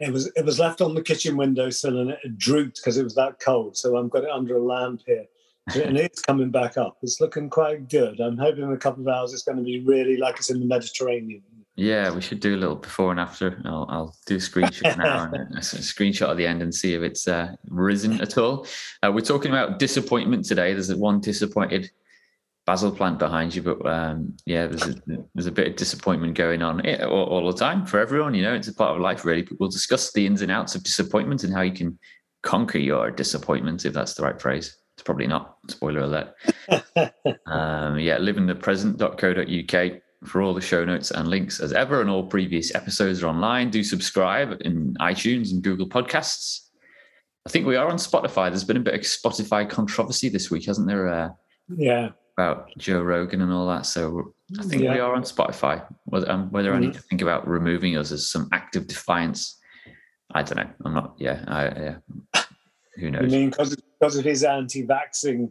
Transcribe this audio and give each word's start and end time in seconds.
It 0.00 0.12
was 0.12 0.26
it 0.34 0.44
was 0.44 0.58
left 0.58 0.80
on 0.80 0.94
the 0.94 1.02
kitchen 1.02 1.36
windowsill 1.36 1.98
and 1.98 2.10
it 2.10 2.38
drooped 2.38 2.76
because 2.76 2.96
it 2.96 3.04
was 3.04 3.14
that 3.16 3.38
cold. 3.38 3.76
So 3.76 3.96
I've 3.96 4.10
got 4.10 4.24
it 4.24 4.30
under 4.30 4.56
a 4.56 4.62
lamp 4.62 5.02
here, 5.06 5.26
and 5.74 5.96
it's 5.98 6.22
coming 6.22 6.50
back 6.50 6.78
up. 6.78 6.98
It's 7.02 7.20
looking 7.20 7.50
quite 7.50 7.88
good. 7.88 8.20
I'm 8.20 8.38
hoping 8.38 8.64
in 8.64 8.72
a 8.72 8.78
couple 8.78 9.02
of 9.02 9.08
hours 9.08 9.32
it's 9.32 9.42
going 9.42 9.58
to 9.58 9.64
be 9.64 9.80
really 9.80 10.16
like 10.16 10.36
it's 10.38 10.50
in 10.50 10.60
the 10.60 10.66
Mediterranean. 10.66 11.42
Yeah, 11.76 12.12
we 12.12 12.20
should 12.20 12.40
do 12.40 12.56
a 12.56 12.58
little 12.58 12.76
before 12.76 13.10
and 13.10 13.20
after. 13.20 13.58
I'll, 13.64 13.86
I'll 13.88 14.16
do 14.26 14.34
a 14.34 14.38
screenshot 14.38 14.98
now 14.98 15.30
and 15.32 15.34
a, 15.56 15.60
screenshot 15.60 16.28
at 16.28 16.36
the 16.36 16.46
end 16.46 16.60
and 16.60 16.74
see 16.74 16.94
if 16.94 17.00
it's 17.00 17.26
uh, 17.26 17.54
risen 17.68 18.20
at 18.20 18.36
all. 18.36 18.66
Uh, 19.02 19.10
we're 19.14 19.22
talking 19.22 19.50
about 19.50 19.78
disappointment 19.78 20.44
today. 20.44 20.74
There's 20.74 20.94
one 20.94 21.20
disappointed 21.20 21.90
basil 22.66 22.92
plant 22.92 23.18
behind 23.18 23.54
you, 23.54 23.62
but 23.62 23.84
um, 23.86 24.36
yeah, 24.46 24.66
there's 24.66 24.86
a, 24.86 24.94
there's 25.34 25.46
a 25.46 25.52
bit 25.52 25.68
of 25.68 25.76
disappointment 25.76 26.34
going 26.34 26.62
on 26.62 26.84
eh, 26.86 27.02
all, 27.04 27.24
all, 27.24 27.50
the 27.50 27.58
time 27.58 27.86
for 27.86 27.98
everyone. 27.98 28.34
You 28.34 28.42
know, 28.42 28.54
it's 28.54 28.68
a 28.68 28.74
part 28.74 28.94
of 28.94 29.00
life, 29.00 29.24
really. 29.24 29.42
But 29.42 29.58
we'll 29.58 29.70
discuss 29.70 30.12
the 30.12 30.26
ins 30.26 30.42
and 30.42 30.52
outs 30.52 30.74
of 30.74 30.82
disappointment 30.82 31.44
and 31.44 31.52
how 31.52 31.62
you 31.62 31.72
can 31.72 31.98
conquer 32.42 32.78
your 32.78 33.10
disappointment, 33.10 33.84
if 33.84 33.92
that's 33.92 34.14
the 34.14 34.22
right 34.22 34.40
phrase. 34.40 34.76
It's 34.94 35.02
probably 35.02 35.26
not. 35.26 35.56
Spoiler 35.68 36.00
alert. 36.00 36.34
um, 37.46 37.98
yeah, 37.98 38.18
liveinthepresent.co.uk 38.18 40.02
for 40.24 40.42
all 40.42 40.52
the 40.52 40.60
show 40.60 40.84
notes 40.84 41.10
and 41.10 41.28
links 41.28 41.60
as 41.60 41.72
ever, 41.72 42.00
and 42.00 42.10
all 42.10 42.26
previous 42.26 42.74
episodes 42.74 43.22
are 43.22 43.28
online. 43.28 43.70
Do 43.70 43.82
subscribe 43.82 44.60
in 44.60 44.94
iTunes 45.00 45.52
and 45.52 45.62
Google 45.62 45.88
Podcasts. 45.88 46.66
I 47.46 47.48
think 47.50 47.66
we 47.66 47.76
are 47.76 47.88
on 47.88 47.96
Spotify. 47.96 48.50
There's 48.50 48.64
been 48.64 48.76
a 48.76 48.80
bit 48.80 48.94
of 48.94 49.00
Spotify 49.00 49.68
controversy 49.68 50.28
this 50.28 50.50
week, 50.50 50.66
hasn't 50.66 50.86
there? 50.86 51.08
Uh, 51.08 51.30
yeah 51.74 52.10
about 52.32 52.70
Joe 52.78 53.02
Rogan 53.02 53.42
and 53.42 53.52
all 53.52 53.66
that. 53.68 53.86
So 53.86 54.34
I 54.58 54.62
think 54.64 54.82
yeah. 54.82 54.94
we 54.94 55.00
are 55.00 55.14
on 55.14 55.22
Spotify. 55.22 55.84
Whether, 56.04 56.30
um, 56.30 56.50
whether 56.50 56.70
mm-hmm. 56.70 56.76
I 56.76 56.80
need 56.80 56.90
mm-hmm. 56.90 56.96
to 56.96 57.02
think 57.02 57.22
about 57.22 57.46
removing 57.46 57.96
us 57.96 58.12
as 58.12 58.28
some 58.28 58.48
act 58.52 58.76
of 58.76 58.86
defiance, 58.86 59.58
I 60.32 60.42
don't 60.42 60.56
know. 60.56 60.70
I'm 60.84 60.94
not. 60.94 61.14
Yeah, 61.18 61.44
I, 61.46 61.64
yeah. 61.66 61.96
Who 62.96 63.10
knows? 63.10 63.32
You 63.32 63.38
mean 63.38 63.50
because 63.50 63.76
because 63.98 64.16
of 64.16 64.24
his 64.24 64.44
anti-vaccine 64.44 65.50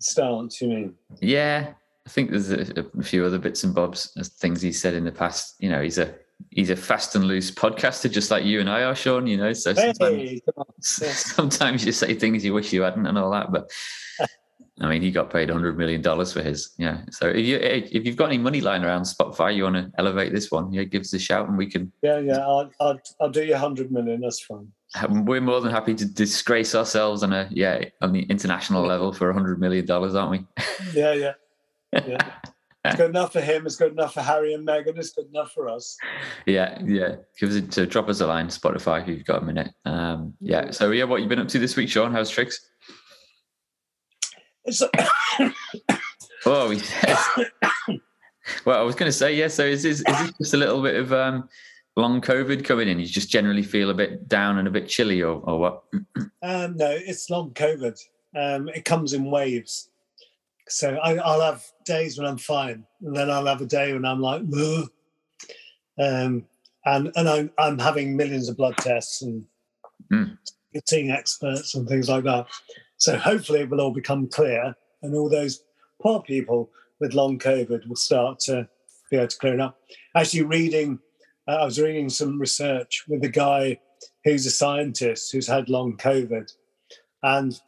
stance? 0.00 0.60
You 0.60 0.68
mean? 0.68 0.94
Yeah, 1.20 1.72
I 2.06 2.10
think 2.10 2.30
there's 2.30 2.50
a, 2.50 2.84
a 2.98 3.02
few 3.02 3.24
other 3.24 3.38
bits 3.38 3.64
and 3.64 3.74
bobs 3.74 4.12
as 4.18 4.28
things 4.28 4.60
he 4.60 4.72
said 4.72 4.94
in 4.94 5.04
the 5.04 5.12
past. 5.12 5.56
You 5.60 5.70
know, 5.70 5.82
he's 5.82 5.98
a 5.98 6.14
he's 6.50 6.70
a 6.70 6.76
fast 6.76 7.14
and 7.14 7.24
loose 7.24 7.50
podcaster, 7.50 8.10
just 8.10 8.30
like 8.30 8.44
you 8.44 8.60
and 8.60 8.68
I 8.68 8.82
are, 8.82 8.94
Sean. 8.94 9.26
You 9.26 9.36
know, 9.36 9.52
so 9.52 9.72
sometimes, 9.74 10.00
hey, 10.00 10.40
sometimes 10.80 11.84
you 11.84 11.92
say 11.92 12.14
things 12.14 12.44
you 12.44 12.54
wish 12.54 12.72
you 12.72 12.82
hadn't 12.82 13.06
and 13.06 13.18
all 13.18 13.30
that, 13.30 13.52
but 13.52 13.70
I 14.80 14.88
mean, 14.88 15.02
he 15.02 15.10
got 15.10 15.30
paid 15.30 15.50
hundred 15.50 15.76
million 15.76 16.00
dollars 16.00 16.32
for 16.32 16.42
his. 16.42 16.74
Yeah. 16.78 17.02
So 17.10 17.28
if 17.28 17.44
you 17.44 17.58
if 17.60 18.06
you've 18.06 18.16
got 18.16 18.26
any 18.26 18.38
money 18.38 18.60
lying 18.60 18.84
around 18.84 19.02
Spotify, 19.02 19.54
you 19.54 19.64
want 19.64 19.76
to 19.76 19.92
elevate 19.98 20.32
this 20.32 20.50
one, 20.50 20.72
yeah, 20.72 20.84
give 20.84 21.02
us 21.02 21.12
a 21.12 21.18
shout 21.18 21.48
and 21.48 21.58
we 21.58 21.66
can. 21.66 21.92
Yeah, 22.02 22.18
yeah, 22.18 22.38
I'll 22.38 22.70
I'll, 22.80 23.00
I'll 23.20 23.30
do 23.30 23.44
you 23.44 23.56
hundred 23.56 23.92
million. 23.92 24.20
That's 24.22 24.40
fine. 24.40 24.72
Um, 25.00 25.24
we're 25.24 25.40
more 25.40 25.60
than 25.60 25.70
happy 25.70 25.94
to 25.94 26.06
disgrace 26.06 26.74
ourselves 26.74 27.22
on 27.22 27.32
a 27.32 27.48
yeah 27.50 27.84
on 28.00 28.12
the 28.12 28.22
international 28.24 28.86
level 28.86 29.12
for 29.12 29.32
hundred 29.32 29.60
million 29.60 29.84
dollars, 29.84 30.14
aren't 30.14 30.30
we? 30.30 30.46
Yeah, 30.94 31.12
yeah, 31.12 31.32
yeah. 32.06 32.32
It's 32.84 32.96
good 32.96 33.10
enough 33.10 33.32
for 33.32 33.40
him. 33.40 33.64
It's 33.64 33.76
good 33.76 33.92
enough 33.92 34.14
for 34.14 34.22
Harry 34.22 34.54
and 34.54 34.66
Meghan. 34.66 34.98
It's 34.98 35.12
good 35.12 35.28
enough 35.28 35.52
for 35.52 35.68
us. 35.68 35.96
Yeah, 36.46 36.80
yeah. 36.84 37.16
Give 37.38 37.50
us 37.50 37.56
a, 37.56 37.62
to 37.62 37.86
drop 37.86 38.08
us 38.08 38.20
a 38.20 38.26
line, 38.26 38.48
Spotify, 38.48 39.02
if 39.02 39.08
you've 39.08 39.24
got 39.24 39.42
a 39.42 39.44
minute. 39.44 39.72
Um, 39.84 40.34
yeah. 40.40 40.72
So 40.72 40.90
yeah, 40.90 41.04
what 41.04 41.20
you've 41.20 41.28
been 41.28 41.38
up 41.38 41.48
to 41.48 41.60
this 41.60 41.76
week, 41.76 41.88
Sean? 41.88 42.10
How's 42.10 42.30
tricks? 42.30 42.68
It's 44.64 44.82
oh, 46.46 46.80
well, 48.64 48.78
I 48.78 48.82
was 48.82 48.94
going 48.94 49.08
to 49.08 49.16
say, 49.16 49.34
yeah. 49.34 49.48
So 49.48 49.64
is 49.64 49.82
this, 49.82 50.00
is 50.00 50.04
this 50.04 50.32
just 50.38 50.54
a 50.54 50.56
little 50.56 50.82
bit 50.82 50.96
of 50.96 51.12
um, 51.12 51.48
long 51.96 52.20
COVID 52.20 52.64
coming 52.64 52.88
in? 52.88 52.98
You 52.98 53.06
just 53.06 53.30
generally 53.30 53.62
feel 53.62 53.90
a 53.90 53.94
bit 53.94 54.28
down 54.28 54.58
and 54.58 54.68
a 54.68 54.70
bit 54.70 54.88
chilly, 54.88 55.22
or, 55.22 55.40
or 55.40 55.58
what? 55.58 55.82
Um, 56.42 56.76
no, 56.76 56.90
it's 56.90 57.30
long 57.30 57.50
COVID. 57.50 57.98
Um, 58.36 58.68
it 58.68 58.84
comes 58.84 59.12
in 59.12 59.30
waves. 59.30 59.90
So 60.68 60.96
I, 60.96 61.14
will 61.14 61.40
have 61.42 61.64
days 61.84 62.16
when 62.16 62.26
I'm 62.26 62.38
fine, 62.38 62.84
and 63.02 63.14
then 63.14 63.30
I'll 63.30 63.46
have 63.46 63.60
a 63.60 63.66
day 63.66 63.92
when 63.92 64.04
I'm 64.04 64.20
like, 64.20 64.42
um, 65.98 66.46
and 66.84 67.12
and 67.14 67.28
I'm 67.28 67.50
I'm 67.58 67.78
having 67.78 68.16
millions 68.16 68.48
of 68.48 68.56
blood 68.56 68.76
tests 68.78 69.22
and 69.22 69.44
mm. 70.10 70.38
seeing 70.86 71.10
experts 71.10 71.74
and 71.74 71.86
things 71.86 72.08
like 72.08 72.24
that. 72.24 72.46
So 73.02 73.18
hopefully 73.18 73.62
it 73.62 73.68
will 73.68 73.80
all 73.80 73.90
become 73.90 74.28
clear 74.28 74.76
and 75.02 75.12
all 75.16 75.28
those 75.28 75.64
poor 76.00 76.22
people 76.22 76.70
with 77.00 77.14
long 77.14 77.36
COVID 77.36 77.88
will 77.88 77.96
start 77.96 78.38
to 78.46 78.68
be 79.10 79.16
able 79.16 79.26
to 79.26 79.38
clear 79.38 79.54
it 79.54 79.60
up. 79.60 79.80
Actually, 80.14 80.42
reading, 80.42 81.00
uh, 81.48 81.56
I 81.56 81.64
was 81.64 81.80
reading 81.80 82.08
some 82.08 82.38
research 82.38 83.02
with 83.08 83.24
a 83.24 83.28
guy 83.28 83.80
who's 84.22 84.46
a 84.46 84.52
scientist 84.52 85.32
who's 85.32 85.48
had 85.48 85.68
long 85.68 85.96
COVID. 85.96 86.48
And 87.24 87.60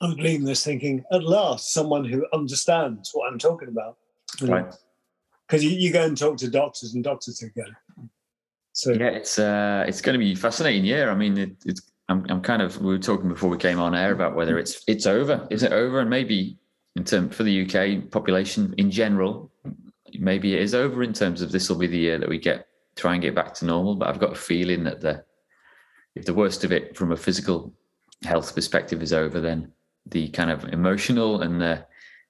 I'm 0.00 0.16
reading 0.16 0.42
this 0.42 0.64
thinking, 0.64 1.04
at 1.12 1.22
last, 1.22 1.72
someone 1.72 2.04
who 2.04 2.26
understands 2.34 3.10
what 3.12 3.32
I'm 3.32 3.38
talking 3.38 3.68
about. 3.68 3.96
Right. 4.42 4.74
Because 5.46 5.62
you, 5.62 5.70
you 5.70 5.92
go 5.92 6.02
and 6.02 6.18
talk 6.18 6.36
to 6.38 6.50
doctors 6.50 6.94
and 6.94 7.04
doctors 7.04 7.42
again. 7.42 7.76
So 8.72 8.90
yeah, 8.90 9.10
it's 9.10 9.38
uh, 9.38 9.84
it's 9.86 10.00
going 10.00 10.14
to 10.14 10.24
be 10.24 10.34
fascinating 10.34 10.84
year. 10.84 11.10
I 11.10 11.14
mean, 11.14 11.38
it, 11.38 11.52
it's 11.64 11.82
I'm, 12.08 12.24
I'm 12.28 12.40
kind 12.40 12.62
of 12.62 12.80
we 12.80 12.86
were 12.86 12.98
talking 12.98 13.28
before 13.28 13.50
we 13.50 13.58
came 13.58 13.78
on 13.78 13.94
air 13.94 14.12
about 14.12 14.34
whether 14.34 14.58
it's 14.58 14.82
it's 14.86 15.06
over. 15.06 15.46
Is 15.50 15.62
it 15.62 15.72
over? 15.72 16.00
And 16.00 16.10
maybe 16.10 16.58
in 16.96 17.04
term 17.04 17.28
for 17.28 17.42
the 17.42 17.62
UK 17.62 18.10
population 18.10 18.74
in 18.78 18.90
general, 18.90 19.52
maybe 20.18 20.54
it 20.54 20.62
is 20.62 20.74
over 20.74 21.02
in 21.02 21.12
terms 21.12 21.42
of 21.42 21.52
this 21.52 21.68
will 21.68 21.76
be 21.76 21.86
the 21.86 21.98
year 21.98 22.18
that 22.18 22.28
we 22.28 22.38
get 22.38 22.66
try 22.96 23.12
and 23.12 23.22
get 23.22 23.34
back 23.34 23.54
to 23.54 23.66
normal. 23.66 23.94
But 23.94 24.08
I've 24.08 24.20
got 24.20 24.32
a 24.32 24.36
feeling 24.36 24.84
that 24.84 25.00
the 25.00 25.24
if 26.14 26.24
the 26.24 26.34
worst 26.34 26.64
of 26.64 26.72
it 26.72 26.96
from 26.96 27.12
a 27.12 27.16
physical 27.16 27.72
health 28.24 28.54
perspective 28.54 29.02
is 29.02 29.12
over, 29.12 29.40
then 29.40 29.70
the 30.06 30.28
kind 30.30 30.50
of 30.50 30.64
emotional 30.72 31.42
and 31.42 31.60
the 31.60 31.86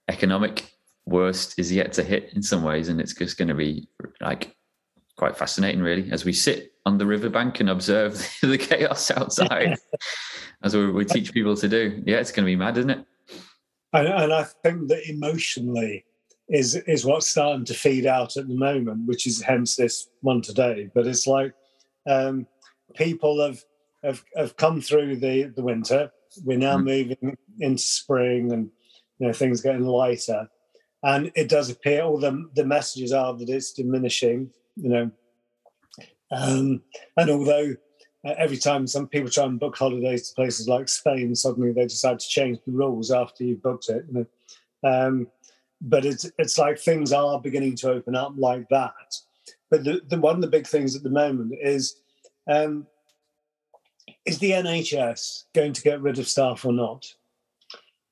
economic 0.09 0.71
worst 1.06 1.59
is 1.59 1.72
yet 1.72 1.93
to 1.93 2.03
hit 2.03 2.33
in 2.34 2.43
some 2.43 2.62
ways, 2.62 2.89
and 2.89 3.00
it's 3.00 3.15
just 3.15 3.39
going 3.39 3.49
to 3.49 3.55
be 3.55 3.89
like 4.21 4.55
quite 5.18 5.36
fascinating, 5.36 5.82
really, 5.82 6.10
as 6.12 6.24
we 6.24 6.32
sit 6.32 6.72
on 6.86 6.97
the 6.97 7.04
riverbank 7.04 7.60
and 7.60 7.68
observe 7.68 8.15
the 8.42 8.56
chaos 8.56 9.10
outside, 9.10 9.76
as 10.62 10.74
we, 10.74 10.91
we, 10.91 11.04
teach 11.04 11.34
people 11.34 11.56
to 11.56 11.68
do. 11.68 12.03
Yeah, 12.06 12.18
it's 12.18 12.30
going 12.30 12.47
to 12.47 12.50
be 12.50 12.56
mad, 12.56 12.78
isn't 12.78 12.91
it? 12.91 13.04
And, 13.92 14.06
and 14.06 14.32
I 14.32 14.44
think 14.44 14.88
that 14.88 15.09
emotionally 15.10 16.04
is 16.48 16.76
is 16.86 17.04
what's 17.04 17.28
starting 17.28 17.65
to 17.66 17.74
feed 17.74 18.06
out 18.06 18.36
at 18.36 18.48
the 18.48 18.54
moment, 18.54 19.06
which 19.06 19.26
is 19.26 19.42
hence 19.42 19.76
this 19.76 20.09
one 20.20 20.41
today. 20.41 20.88
But 20.94 21.06
it's 21.06 21.26
like 21.26 21.53
um, 22.09 22.47
people 22.94 23.44
have, 23.44 23.62
have 24.04 24.22
have 24.36 24.56
come 24.56 24.80
through 24.80 25.16
the 25.16 25.53
the 25.54 25.62
winter. 25.62 26.10
We're 26.44 26.59
now 26.59 26.78
mm. 26.78 26.84
moving 26.84 27.36
into 27.60 27.82
spring, 27.82 28.53
and 28.53 28.71
you 29.18 29.26
know 29.26 29.32
things 29.32 29.60
getting 29.60 29.84
lighter. 29.84 30.48
And 31.03 31.30
it 31.34 31.48
does 31.48 31.71
appear 31.71 32.03
all 32.03 32.18
the 32.18 32.48
the 32.54 32.64
messages 32.64 33.12
are 33.12 33.34
that 33.34 33.48
it's 33.48 33.72
diminishing 33.72 34.50
you 34.80 34.89
know. 34.89 35.10
Um, 36.30 36.83
and 37.16 37.30
although 37.30 37.75
uh, 38.25 38.34
every 38.36 38.57
time 38.57 38.86
some 38.86 39.09
people 39.09 39.30
try 39.30 39.45
and 39.45 39.60
book 39.60 39.77
holidays 39.77 40.28
to 40.28 40.34
places 40.34 40.69
like 40.69 40.89
Spain, 40.89 41.34
suddenly 41.34 41.72
they 41.72 41.86
decide 41.86 42.21
to 42.21 42.28
change 42.28 42.59
the 42.66 42.72
rules 42.72 43.10
after 43.10 43.45
you've 43.45 43.63
booked 43.63 43.89
it. 43.89 44.04
You 44.10 44.27
know? 44.83 44.91
um, 44.91 45.27
but 45.80 46.04
it's 46.04 46.30
it's 46.39 46.59
like 46.59 46.78
things 46.78 47.13
are 47.13 47.41
beginning 47.41 47.77
to 47.77 47.91
open 47.91 48.15
up 48.15 48.33
like 48.36 48.69
that. 48.71 48.92
But 49.71 49.84
the, 49.84 50.01
the 50.09 50.19
one 50.19 50.36
of 50.36 50.41
the 50.41 50.48
big 50.48 50.66
things 50.66 50.97
at 50.97 51.03
the 51.03 51.10
moment 51.10 51.54
is 51.63 51.97
um, 52.48 52.86
is 54.24 54.39
the 54.39 54.53
NHS 54.53 55.45
going 55.54 55.72
to 55.72 55.83
get 55.83 56.01
rid 56.01 56.19
of 56.19 56.28
staff 56.28 56.65
or 56.65 56.72
not? 56.72 57.07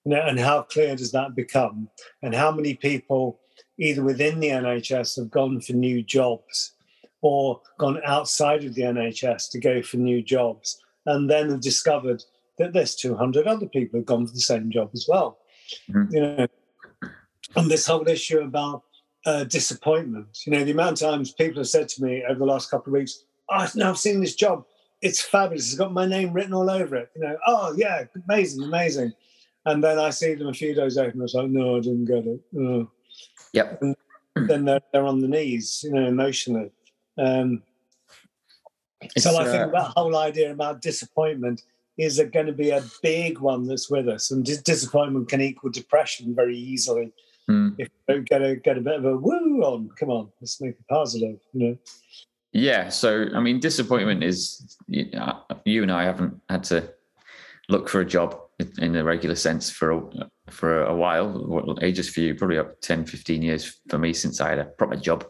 You 0.05 0.13
know, 0.13 0.23
and 0.23 0.39
how 0.39 0.63
clear 0.63 0.95
does 0.95 1.13
that 1.13 1.35
become? 1.35 1.89
And 2.23 2.35
how 2.35 2.53
many 2.53 2.75
people, 2.75 3.41
either 3.79 4.03
within 4.03 4.41
the 4.41 4.49
NHS, 4.49 5.17
have 5.17 5.31
gone 5.31 5.61
for 5.61 5.73
new 5.73 6.03
jobs 6.03 6.73
or 7.21 7.61
gone 7.79 8.01
outside 8.05 8.65
of 8.65 8.75
the 8.75 8.83
NHS 8.83 9.51
to 9.51 9.61
go 9.61 9.83
for 9.83 9.97
new 9.97 10.23
jobs 10.23 10.81
and 11.07 11.31
then 11.31 11.51
have 11.51 11.61
discovered 11.61 12.23
that 12.59 12.73
there's 12.73 12.95
200 12.95 13.47
other 13.47 13.67
people 13.67 13.99
who've 13.99 14.07
gone 14.07 14.27
for 14.27 14.33
the 14.33 14.41
same 14.41 14.71
job 14.71 14.91
as 14.95 15.07
well? 15.09 15.39
Mm-hmm. 15.91 16.15
You 16.15 16.21
know, 16.21 16.47
and 17.57 17.71
this 17.71 17.87
whole 17.87 18.07
issue 18.09 18.41
about 18.41 18.83
uh, 19.25 19.45
disappointment. 19.45 20.27
You 20.47 20.53
know, 20.53 20.65
the 20.65 20.71
amount 20.71 21.03
of 21.03 21.11
times 21.11 21.33
people 21.33 21.61
have 21.61 21.69
said 21.69 21.89
to 21.91 22.03
me 22.03 22.25
over 22.29 22.39
the 22.39 22.47
last 22.47 22.71
couple 22.71 22.93
of 22.93 22.99
weeks, 22.99 23.25
oh, 23.51 23.69
now 23.75 23.91
I've 23.91 23.99
seen 23.99 24.21
this 24.21 24.35
job. 24.35 24.65
It's 25.03 25.21
fabulous. 25.21 25.67
It's 25.67 25.79
got 25.79 25.93
my 25.93 26.07
name 26.07 26.33
written 26.33 26.55
all 26.55 26.71
over 26.71 26.97
it. 26.97 27.11
You 27.15 27.23
know, 27.23 27.37
oh, 27.47 27.75
yeah, 27.77 28.05
amazing, 28.29 28.65
amazing. 28.65 29.13
And 29.67 29.83
then 29.83 29.99
I 29.99 30.11
see 30.11 30.35
them 30.35 30.49
a 30.49 30.53
few 30.53 30.75
days 30.75 30.97
later 30.97 31.11
and 31.11 31.21
I 31.21 31.25
was 31.25 31.35
like, 31.35 31.49
no, 31.49 31.77
I 31.77 31.81
didn't 31.81 32.05
get 32.05 32.25
it. 32.25 32.41
Oh. 32.59 32.91
Yep. 33.53 33.83
And 33.83 33.97
then 34.49 34.65
they're, 34.65 34.81
they're 34.93 35.07
on 35.07 35.21
the 35.21 35.29
knees, 35.29 35.83
you 35.85 35.93
know, 35.93 36.07
emotionally. 36.07 36.71
Um, 37.19 37.63
so 39.17 39.37
I 39.39 39.45
think 39.45 39.63
uh, 39.63 39.69
that 39.69 39.93
whole 39.97 40.17
idea 40.17 40.51
about 40.53 40.83
disappointment 40.83 41.63
is 41.99 42.21
going 42.33 42.47
to 42.47 42.53
be 42.53 42.71
a 42.71 42.83
big 43.03 43.39
one 43.39 43.67
that's 43.67 43.89
with 43.89 44.09
us. 44.09 44.31
And 44.31 44.45
disappointment 44.45 45.29
can 45.29 45.41
equal 45.41 45.71
depression 45.71 46.35
very 46.35 46.57
easily. 46.57 47.13
Mm. 47.49 47.75
If 47.79 47.89
you 47.89 48.15
don't 48.15 48.29
get 48.29 48.43
a, 48.43 48.57
get 48.57 48.77
a 48.77 48.81
bit 48.81 48.97
of 48.97 49.05
a 49.05 49.17
woo 49.17 49.63
on, 49.63 49.91
come 49.99 50.11
on, 50.11 50.31
let's 50.41 50.61
make 50.61 50.73
it 50.73 50.89
positive, 50.91 51.39
you 51.53 51.69
know. 51.69 51.79
Yeah. 52.53 52.89
So, 52.89 53.27
I 53.35 53.41
mean, 53.41 53.61
disappointment 53.61 54.25
is 54.25 54.77
you 54.89 55.83
and 55.83 55.93
I 55.93 56.05
haven't 56.05 56.41
had 56.49 56.65
to 56.65 56.93
look 57.69 57.89
for 57.89 58.01
a 58.01 58.07
job 58.07 58.39
in 58.79 58.93
the 58.93 59.05
regular 59.05 59.37
sense 59.37 59.71
for 59.71 59.91
a, 59.91 60.31
for 60.51 60.85
a 60.85 60.95
while. 60.95 61.77
Ages 61.83 62.09
for 62.09 62.21
you? 62.21 62.35
Probably 62.35 62.59
up 62.59 62.81
10, 62.81 63.07
15 63.07 63.43
years 63.43 63.81
for 63.89 63.99
me 63.99 64.13
since 64.13 64.41
I 64.41 64.51
had 64.51 64.59
a 64.59 64.65
proper 64.65 64.97
job. 64.97 65.27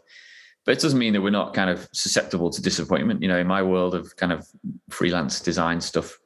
But 0.64 0.72
it 0.72 0.80
doesn't 0.80 0.98
mean 0.98 1.12
that 1.12 1.22
we're 1.22 1.30
not 1.30 1.54
kind 1.54 1.70
of 1.70 1.88
susceptible 1.92 2.50
to 2.50 2.60
disappointment. 2.60 3.22
You 3.22 3.28
know, 3.28 3.38
in 3.38 3.46
my 3.46 3.62
world 3.62 3.94
of 3.94 4.16
kind 4.16 4.32
of 4.32 4.46
freelance 4.90 5.40
design 5.40 5.80
stuff, 5.80 6.18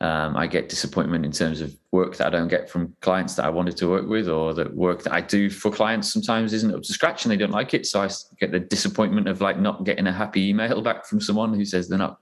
um, 0.00 0.36
I 0.36 0.46
get 0.46 0.68
disappointment 0.68 1.24
in 1.24 1.32
terms 1.32 1.60
of 1.60 1.74
work 1.92 2.16
that 2.16 2.26
I 2.26 2.30
don't 2.30 2.48
get 2.48 2.68
from 2.68 2.94
clients 3.00 3.34
that 3.36 3.44
I 3.44 3.50
wanted 3.50 3.76
to 3.78 3.88
work 3.88 4.08
with, 4.08 4.28
or 4.28 4.54
the 4.54 4.70
work 4.70 5.02
that 5.04 5.12
I 5.12 5.20
do 5.20 5.50
for 5.50 5.70
clients 5.70 6.12
sometimes 6.12 6.52
isn't 6.52 6.74
up 6.74 6.82
to 6.82 6.92
scratch 6.92 7.24
and 7.24 7.32
they 7.32 7.36
don't 7.36 7.52
like 7.52 7.74
it. 7.74 7.86
So 7.86 8.02
I 8.02 8.08
get 8.40 8.52
the 8.52 8.60
disappointment 8.60 9.28
of 9.28 9.40
like 9.40 9.58
not 9.58 9.84
getting 9.84 10.06
a 10.06 10.12
happy 10.12 10.48
email 10.48 10.80
back 10.88 11.06
from 11.06 11.20
someone 11.20 11.54
who 11.54 11.64
says 11.64 11.88
they're 11.88 11.98
not 11.98 12.18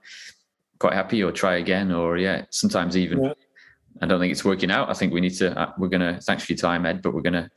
quite 0.79 0.93
happy 0.93 1.23
or 1.23 1.31
try 1.31 1.55
again, 1.55 1.91
or 1.91 2.17
yeah, 2.17 2.45
sometimes 2.51 2.97
even 2.97 3.23
yeah. 3.23 3.33
I 4.01 4.07
don't 4.07 4.19
think 4.19 4.31
it's 4.31 4.45
working 4.45 4.71
out. 4.71 4.89
I 4.89 4.93
think 4.93 5.13
we 5.13 5.21
need 5.21 5.35
to. 5.35 5.57
Uh, 5.57 5.71
we're 5.77 5.89
gonna. 5.89 6.19
Thanks 6.21 6.43
for 6.45 6.53
your 6.53 6.57
time, 6.57 6.85
Ed, 6.85 7.01
but 7.01 7.13
we're 7.13 7.21
gonna 7.21 7.49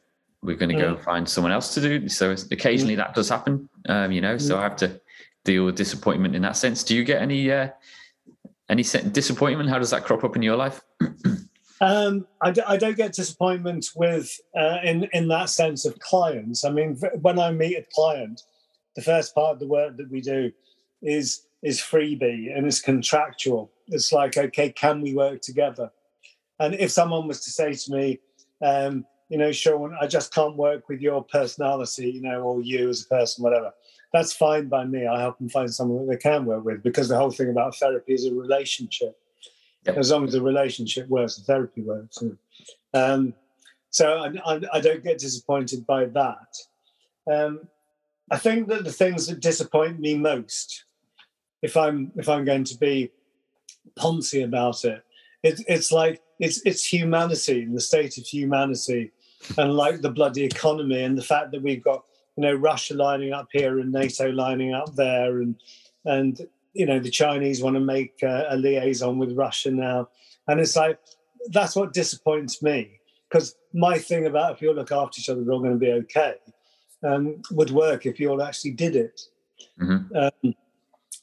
we're 0.42 0.56
gonna 0.56 0.78
go 0.78 0.96
find 0.96 1.28
someone 1.28 1.52
else 1.52 1.74
to 1.74 1.80
do. 1.80 2.08
So 2.08 2.34
occasionally 2.50 2.94
that 2.96 3.14
does 3.14 3.28
happen, 3.28 3.68
um, 3.88 4.12
you 4.12 4.20
know. 4.20 4.38
So 4.38 4.58
I 4.58 4.62
have 4.62 4.76
to 4.76 5.00
deal 5.44 5.64
with 5.64 5.76
disappointment 5.76 6.36
in 6.36 6.42
that 6.42 6.56
sense. 6.56 6.84
Do 6.84 6.94
you 6.96 7.04
get 7.04 7.22
any? 7.22 7.50
Uh, 7.50 7.68
any 8.68 8.82
disappointment? 8.82 9.70
How 9.70 9.78
does 9.78 9.90
that 9.90 10.04
crop 10.04 10.24
up 10.24 10.36
in 10.36 10.42
your 10.42 10.56
life? 10.56 10.80
um, 11.80 12.26
I 12.42 12.50
d- 12.50 12.62
I 12.66 12.76
don't 12.76 12.96
get 12.96 13.12
disappointment 13.12 13.90
with 13.94 14.38
uh, 14.58 14.78
in 14.82 15.08
in 15.12 15.28
that 15.28 15.50
sense 15.50 15.84
of 15.84 15.98
clients. 16.00 16.64
I 16.64 16.70
mean, 16.70 16.96
when 17.20 17.38
I 17.38 17.52
meet 17.52 17.76
a 17.76 17.86
client, 17.94 18.42
the 18.96 19.02
first 19.02 19.34
part 19.34 19.52
of 19.52 19.60
the 19.60 19.68
work 19.68 19.96
that 19.96 20.10
we 20.10 20.20
do 20.20 20.52
is 21.02 21.46
is 21.62 21.80
freebie 21.80 22.56
and 22.56 22.66
it's 22.66 22.80
contractual. 22.80 23.70
It's 23.88 24.12
like, 24.12 24.36
okay, 24.36 24.70
can 24.70 25.00
we 25.00 25.14
work 25.14 25.40
together? 25.42 25.90
And 26.58 26.74
if 26.74 26.90
someone 26.90 27.28
was 27.28 27.40
to 27.44 27.50
say 27.50 27.72
to 27.72 27.92
me, 27.92 28.20
um, 28.62 29.04
you 29.28 29.38
know, 29.38 29.52
Sean, 29.52 29.96
I 30.00 30.06
just 30.06 30.32
can't 30.32 30.56
work 30.56 30.88
with 30.88 31.00
your 31.00 31.22
personality, 31.24 32.10
you 32.10 32.22
know, 32.22 32.42
or 32.42 32.62
you 32.62 32.88
as 32.88 33.02
a 33.02 33.06
person, 33.06 33.42
whatever 33.42 33.72
that's 34.16 34.32
fine 34.32 34.68
by 34.68 34.84
me. 34.84 35.06
I 35.06 35.20
help 35.20 35.38
them 35.38 35.48
find 35.48 35.72
someone 35.72 36.06
that 36.06 36.12
they 36.12 36.18
can 36.18 36.44
work 36.44 36.64
with 36.64 36.82
because 36.82 37.08
the 37.08 37.16
whole 37.16 37.30
thing 37.30 37.50
about 37.50 37.76
therapy 37.76 38.14
is 38.14 38.26
a 38.26 38.34
relationship. 38.34 39.16
Yep. 39.84 39.98
As 39.98 40.10
long 40.10 40.24
as 40.24 40.32
the 40.32 40.42
relationship 40.42 41.08
works, 41.08 41.36
the 41.36 41.44
therapy 41.44 41.82
works. 41.82 42.22
Um, 42.94 43.34
so 43.90 44.18
I, 44.18 44.54
I, 44.54 44.60
I, 44.74 44.80
don't 44.80 45.04
get 45.04 45.18
disappointed 45.18 45.86
by 45.86 46.06
that. 46.06 46.56
Um, 47.30 47.68
I 48.30 48.38
think 48.38 48.68
that 48.68 48.84
the 48.84 48.92
things 48.92 49.26
that 49.28 49.40
disappoint 49.40 50.00
me 50.00 50.16
most, 50.16 50.84
if 51.62 51.76
I'm 51.76 52.10
if 52.16 52.28
I'm 52.28 52.44
going 52.44 52.64
to 52.64 52.78
be 52.78 53.12
poncy 53.98 54.44
about 54.44 54.84
it, 54.84 55.04
it 55.42 55.60
it's 55.68 55.92
like 55.92 56.20
it's 56.38 56.60
it's 56.64 56.84
humanity 56.84 57.62
and 57.62 57.76
the 57.76 57.80
state 57.80 58.18
of 58.18 58.24
humanity, 58.24 59.12
and 59.56 59.74
like 59.74 60.00
the 60.00 60.10
bloody 60.10 60.44
economy 60.44 61.02
and 61.02 61.16
the 61.16 61.22
fact 61.22 61.50
that 61.52 61.62
we've 61.62 61.84
got 61.84 62.04
you 62.36 62.42
know 62.42 62.54
Russia 62.54 62.94
lining 62.94 63.32
up 63.32 63.48
here 63.52 63.78
and 63.78 63.92
NATO 63.92 64.30
lining 64.30 64.74
up 64.74 64.94
there, 64.94 65.40
and 65.40 65.56
and 66.04 66.40
you 66.74 66.86
know 66.86 66.98
the 66.98 67.10
Chinese 67.10 67.62
want 67.62 67.76
to 67.76 67.80
make 67.80 68.22
a, 68.22 68.46
a 68.50 68.56
liaison 68.56 69.18
with 69.18 69.36
Russia 69.36 69.70
now, 69.70 70.08
and 70.48 70.60
it's 70.60 70.76
like 70.76 70.98
that's 71.50 71.76
what 71.76 71.92
disappoints 71.92 72.62
me 72.62 73.00
because 73.28 73.56
my 73.72 73.98
thing 73.98 74.26
about 74.26 74.52
if 74.52 74.62
you 74.62 74.68
all 74.68 74.74
look 74.74 74.92
after 74.92 75.20
each 75.20 75.28
other, 75.28 75.42
we're 75.42 75.52
all 75.52 75.60
going 75.60 75.72
to 75.72 75.78
be 75.78 75.92
okay, 75.92 76.34
um, 77.04 77.42
would 77.50 77.70
work 77.70 78.06
if 78.06 78.20
you 78.20 78.30
all 78.30 78.42
actually 78.42 78.72
did 78.72 78.96
it. 78.96 79.20
Mm-hmm. 79.80 80.16
Um, 80.16 80.54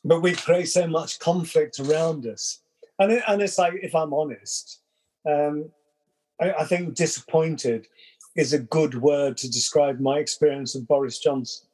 but 0.06 0.22
we 0.22 0.34
create 0.34 0.70
so 0.70 0.88
much 0.88 1.20
conflict 1.20 1.80
around 1.80 2.26
us, 2.26 2.60
and 3.00 3.12
it, 3.12 3.24
and 3.28 3.42
it's 3.42 3.58
like 3.58 3.74
if 3.82 3.96
I'm 3.96 4.14
honest, 4.14 4.82
um, 5.30 5.70
I, 6.42 6.54
I 6.54 6.66
think 6.66 6.96
disappointed 6.96 7.88
is 8.36 8.54
a 8.54 8.60
good 8.60 8.96
word 8.96 9.38
to 9.38 9.50
describe 9.50 10.00
my 10.00 10.18
experience 10.18 10.76
of 10.76 10.88
Boris 10.88 11.20
Johnson. 11.20 11.68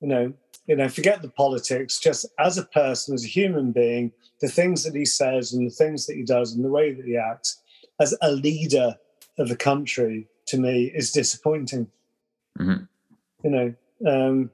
You 0.00 0.08
know, 0.08 0.32
you 0.66 0.76
know, 0.76 0.88
forget 0.88 1.22
the 1.22 1.28
politics. 1.28 1.98
Just 1.98 2.26
as 2.38 2.58
a 2.58 2.64
person, 2.64 3.14
as 3.14 3.24
a 3.24 3.28
human 3.28 3.72
being, 3.72 4.12
the 4.40 4.48
things 4.48 4.82
that 4.84 4.94
he 4.94 5.04
says 5.04 5.52
and 5.52 5.66
the 5.66 5.74
things 5.74 6.06
that 6.06 6.16
he 6.16 6.24
does 6.24 6.54
and 6.54 6.64
the 6.64 6.70
way 6.70 6.92
that 6.92 7.04
he 7.04 7.16
acts 7.16 7.60
as 8.00 8.16
a 8.22 8.32
leader 8.32 8.96
of 9.38 9.48
the 9.48 9.56
country 9.56 10.26
to 10.46 10.58
me 10.58 10.90
is 10.94 11.12
disappointing. 11.12 11.86
Mm-hmm. 12.58 12.84
You 13.44 13.50
know, 13.50 13.74
um, 14.06 14.50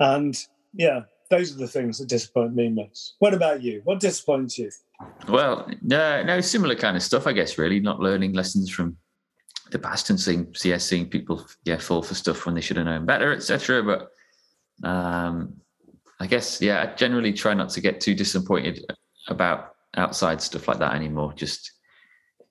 and 0.00 0.36
yeah, 0.72 1.02
those 1.30 1.54
are 1.54 1.58
the 1.58 1.68
things 1.68 1.98
that 1.98 2.08
disappoint 2.08 2.54
me 2.54 2.68
most. 2.68 3.14
What 3.18 3.34
about 3.34 3.62
you? 3.62 3.80
What 3.84 4.00
disappoints 4.00 4.58
you? 4.58 4.70
Well, 5.28 5.68
uh, 5.70 6.22
no, 6.22 6.40
similar 6.40 6.74
kind 6.74 6.96
of 6.96 7.02
stuff, 7.02 7.26
I 7.26 7.32
guess. 7.32 7.58
Really, 7.58 7.80
not 7.80 8.00
learning 8.00 8.32
lessons 8.32 8.70
from 8.70 8.96
the 9.70 9.78
past 9.78 10.10
and 10.10 10.20
seeing 10.20 10.54
yeah, 10.62 10.78
seeing 10.78 11.08
people 11.08 11.46
yeah 11.64 11.78
fall 11.78 12.02
for 12.02 12.14
stuff 12.14 12.46
when 12.46 12.54
they 12.54 12.60
should 12.60 12.76
have 12.76 12.86
known 12.86 13.06
better, 13.06 13.32
etc. 13.32 13.82
But 13.82 14.88
um, 14.88 15.54
I 16.20 16.26
guess 16.26 16.60
yeah, 16.60 16.82
I 16.82 16.94
generally 16.94 17.32
try 17.32 17.54
not 17.54 17.70
to 17.70 17.80
get 17.80 18.00
too 18.00 18.14
disappointed 18.14 18.84
about 19.28 19.74
outside 19.96 20.42
stuff 20.42 20.68
like 20.68 20.78
that 20.78 20.94
anymore. 20.94 21.32
Just 21.34 21.72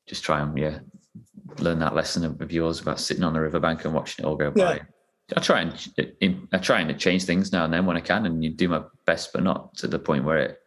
just 0.07 0.24
try 0.24 0.41
and 0.41 0.57
yeah 0.57 0.79
learn 1.60 1.79
that 1.79 1.95
lesson 1.95 2.25
of, 2.25 2.51
yours 2.51 2.79
about 2.79 3.00
sitting 3.00 3.24
on 3.24 3.33
the 3.33 3.39
riverbank 3.39 3.86
and 3.86 3.93
watching 3.93 4.25
it 4.25 4.27
all 4.27 4.36
go 4.36 4.50
by. 4.50 4.81
I 5.36 5.39
try 5.39 5.62
and 5.62 6.48
I 6.51 6.57
try 6.57 6.81
and 6.81 7.00
change 7.00 7.24
things 7.24 7.51
now 7.51 7.65
and 7.65 7.74
then 7.74 7.86
when 7.86 7.98
I 7.98 8.01
can, 8.01 8.25
and 8.25 8.43
you 8.43 8.50
do 8.50 8.67
my 8.67 8.81
best, 9.05 9.31
but 9.33 9.43
not 9.43 9.75
to 9.77 9.88
the 9.88 10.00
point 10.00 10.25
where 10.25 10.38
it 10.38 10.57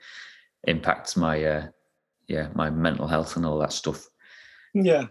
impacts 0.65 1.17
my 1.17 1.45
uh, 1.45 1.67
yeah 2.29 2.49
my 2.55 2.71
mental 2.71 3.07
health 3.07 3.37
and 3.37 3.47
all 3.47 3.59
that 3.59 3.73
stuff. 3.73 4.07
Yeah, 4.75 5.07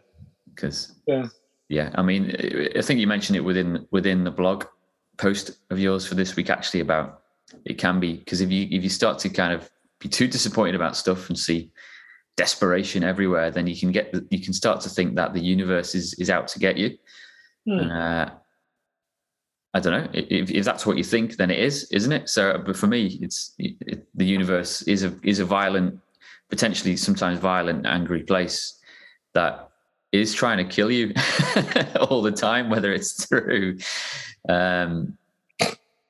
because 0.53 0.95
yeah, 1.07 1.27
yeah. 1.69 1.91
I 1.95 2.01
mean, 2.01 2.35
I 2.75 2.81
think 2.81 2.99
you 2.99 3.07
mentioned 3.07 3.37
it 3.37 3.41
within 3.41 3.87
within 3.91 4.23
the 4.23 4.31
blog 4.31 4.65
post 5.17 5.51
of 5.69 5.79
yours 5.79 6.05
for 6.05 6.15
this 6.15 6.35
week 6.35 6.49
actually 6.49 6.81
about 6.81 7.21
it 7.63 7.77
can 7.77 7.99
be 7.99 8.13
because 8.13 8.41
if 8.41 8.51
you 8.51 8.67
if 8.71 8.83
you 8.83 8.89
start 8.89 9.19
to 9.19 9.29
kind 9.29 9.53
of 9.53 9.69
be 9.99 10.09
too 10.09 10.27
disappointed 10.27 10.75
about 10.75 10.97
stuff 10.97 11.29
and 11.29 11.39
see 11.39 11.71
desperation 12.37 13.03
everywhere, 13.03 13.51
then 13.51 13.67
you 13.67 13.77
can 13.77 13.91
get 13.91 14.13
you 14.29 14.41
can 14.41 14.53
start 14.53 14.81
to 14.81 14.89
think 14.89 15.15
that 15.15 15.33
the 15.33 15.39
universe 15.39 15.95
is 15.95 16.13
is 16.15 16.29
out 16.29 16.47
to 16.49 16.59
get 16.59 16.77
you. 16.77 16.97
Mm. 17.67 17.91
Uh, 17.91 18.29
I 19.73 19.79
don't 19.79 19.93
know 19.93 20.09
if, 20.13 20.51
if 20.51 20.63
that's 20.63 20.85
what 20.85 20.97
you 20.97 21.03
think, 21.03 21.35
then 21.35 21.51
it 21.51 21.59
is, 21.59 21.89
isn't 21.91 22.11
it? 22.11 22.29
So, 22.29 22.61
but 22.65 22.77
for 22.77 22.87
me, 22.87 23.19
it's 23.21 23.53
it, 23.57 24.07
the 24.15 24.25
universe 24.25 24.81
is 24.83 25.03
a 25.03 25.13
is 25.23 25.39
a 25.39 25.45
violent, 25.45 25.99
potentially 26.49 26.95
sometimes 26.95 27.39
violent, 27.39 27.85
angry 27.85 28.23
place 28.23 28.79
that 29.33 29.69
is 30.11 30.33
trying 30.33 30.57
to 30.57 30.63
kill 30.63 30.91
you 30.91 31.13
all 32.01 32.21
the 32.21 32.31
time, 32.31 32.69
whether 32.69 32.93
it's 32.93 33.25
through 33.25 33.77
um, 34.47 35.17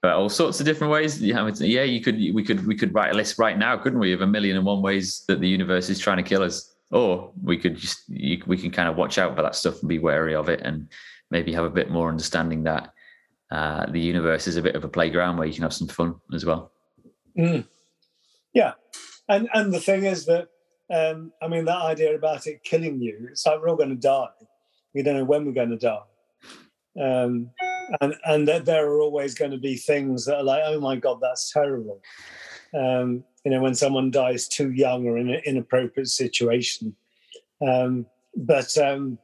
all 0.04 0.30
sorts 0.30 0.60
of 0.60 0.65
different 0.65 0.92
ways. 0.92 1.22
Yeah, 1.22 1.50
yeah, 1.60 1.84
you 1.84 2.01
could 2.01 2.15
we 2.15 2.44
could 2.44 2.65
we 2.68 2.75
could 2.75 2.94
write 2.94 3.12
a 3.12 3.15
list 3.15 3.39
right 3.39 3.58
now, 3.58 3.77
couldn't 3.77 4.00
we, 4.00 4.13
of 4.13 4.22
a 4.22 4.27
million 4.27 4.58
and 4.58 4.65
one 4.65 4.82
ways 4.82 5.24
that 5.27 5.39
the 5.39 5.48
universe 5.48 5.89
is 5.89 6.00
trying 6.00 6.18
to 6.18 6.24
kill 6.24 6.44
us. 6.44 6.74
Or 6.92 7.32
we 7.44 7.58
could 7.58 7.77
just 7.77 8.08
you, 8.08 8.42
we 8.46 8.58
can 8.58 8.72
kind 8.72 8.88
of 8.88 8.96
watch 8.96 9.18
out 9.18 9.36
for 9.36 9.42
that 9.42 9.56
stuff 9.56 9.80
and 9.80 9.89
be 9.89 10.00
wary 10.00 10.36
of 10.36 10.50
it, 10.50 10.62
and 10.62 10.88
maybe 11.32 11.51
have 11.54 11.65
a 11.65 11.70
bit 11.70 11.89
more 11.89 12.10
understanding 12.10 12.63
that 12.63 12.94
uh, 13.51 13.86
the 13.88 14.00
universe 14.00 14.48
is 14.48 14.58
a 14.58 14.62
bit 14.62 14.75
of 14.75 14.84
a 14.84 14.88
playground 14.88 15.38
where 15.38 15.48
you 15.48 15.54
can 15.54 15.63
have 15.63 15.74
some 15.74 15.88
fun 15.88 16.15
as 16.34 16.46
well. 16.46 16.72
Mm. 17.38 17.65
Yeah, 18.54 18.74
and 19.29 19.50
and 19.53 19.74
the 19.74 19.79
thing 19.79 20.05
is 20.05 20.25
that 20.25 20.50
um, 20.94 21.32
I 21.41 21.48
mean 21.48 21.65
that 21.65 21.82
idea 21.82 22.15
about 22.15 22.48
it 22.48 22.63
killing 22.63 23.01
you. 23.01 23.27
It's 23.32 23.46
like 23.46 23.60
we're 23.60 23.70
all 23.70 23.75
going 23.75 23.89
to 23.89 23.96
die. 23.96 24.27
We 24.94 25.03
don't 25.03 25.17
know 25.17 25.25
when 25.25 25.46
we're 25.46 25.51
going 25.51 25.72
to 25.72 25.77
die. 25.77 26.00
Um, 27.01 27.51
and 28.01 28.15
and 28.25 28.48
that 28.48 28.65
there 28.65 28.88
are 28.88 29.01
always 29.01 29.36
going 29.36 29.51
to 29.51 29.58
be 29.58 29.75
things 29.75 30.25
that 30.25 30.38
are 30.38 30.44
like, 30.44 30.63
oh 30.65 30.79
my 30.79 30.96
god, 30.96 31.20
that's 31.22 31.51
terrible. 31.51 32.01
Um, 32.74 33.24
you 33.44 33.51
know, 33.51 33.62
when 33.62 33.75
someone 33.75 34.12
dies 34.12 34.48
too 34.48 34.72
young 34.72 35.05
or 35.05 35.17
in 35.17 35.29
an 35.29 35.41
inappropriate 35.46 36.10
situation. 36.10 36.96
Um, 37.65 38.05
but 38.36 38.77
um, 38.77 39.17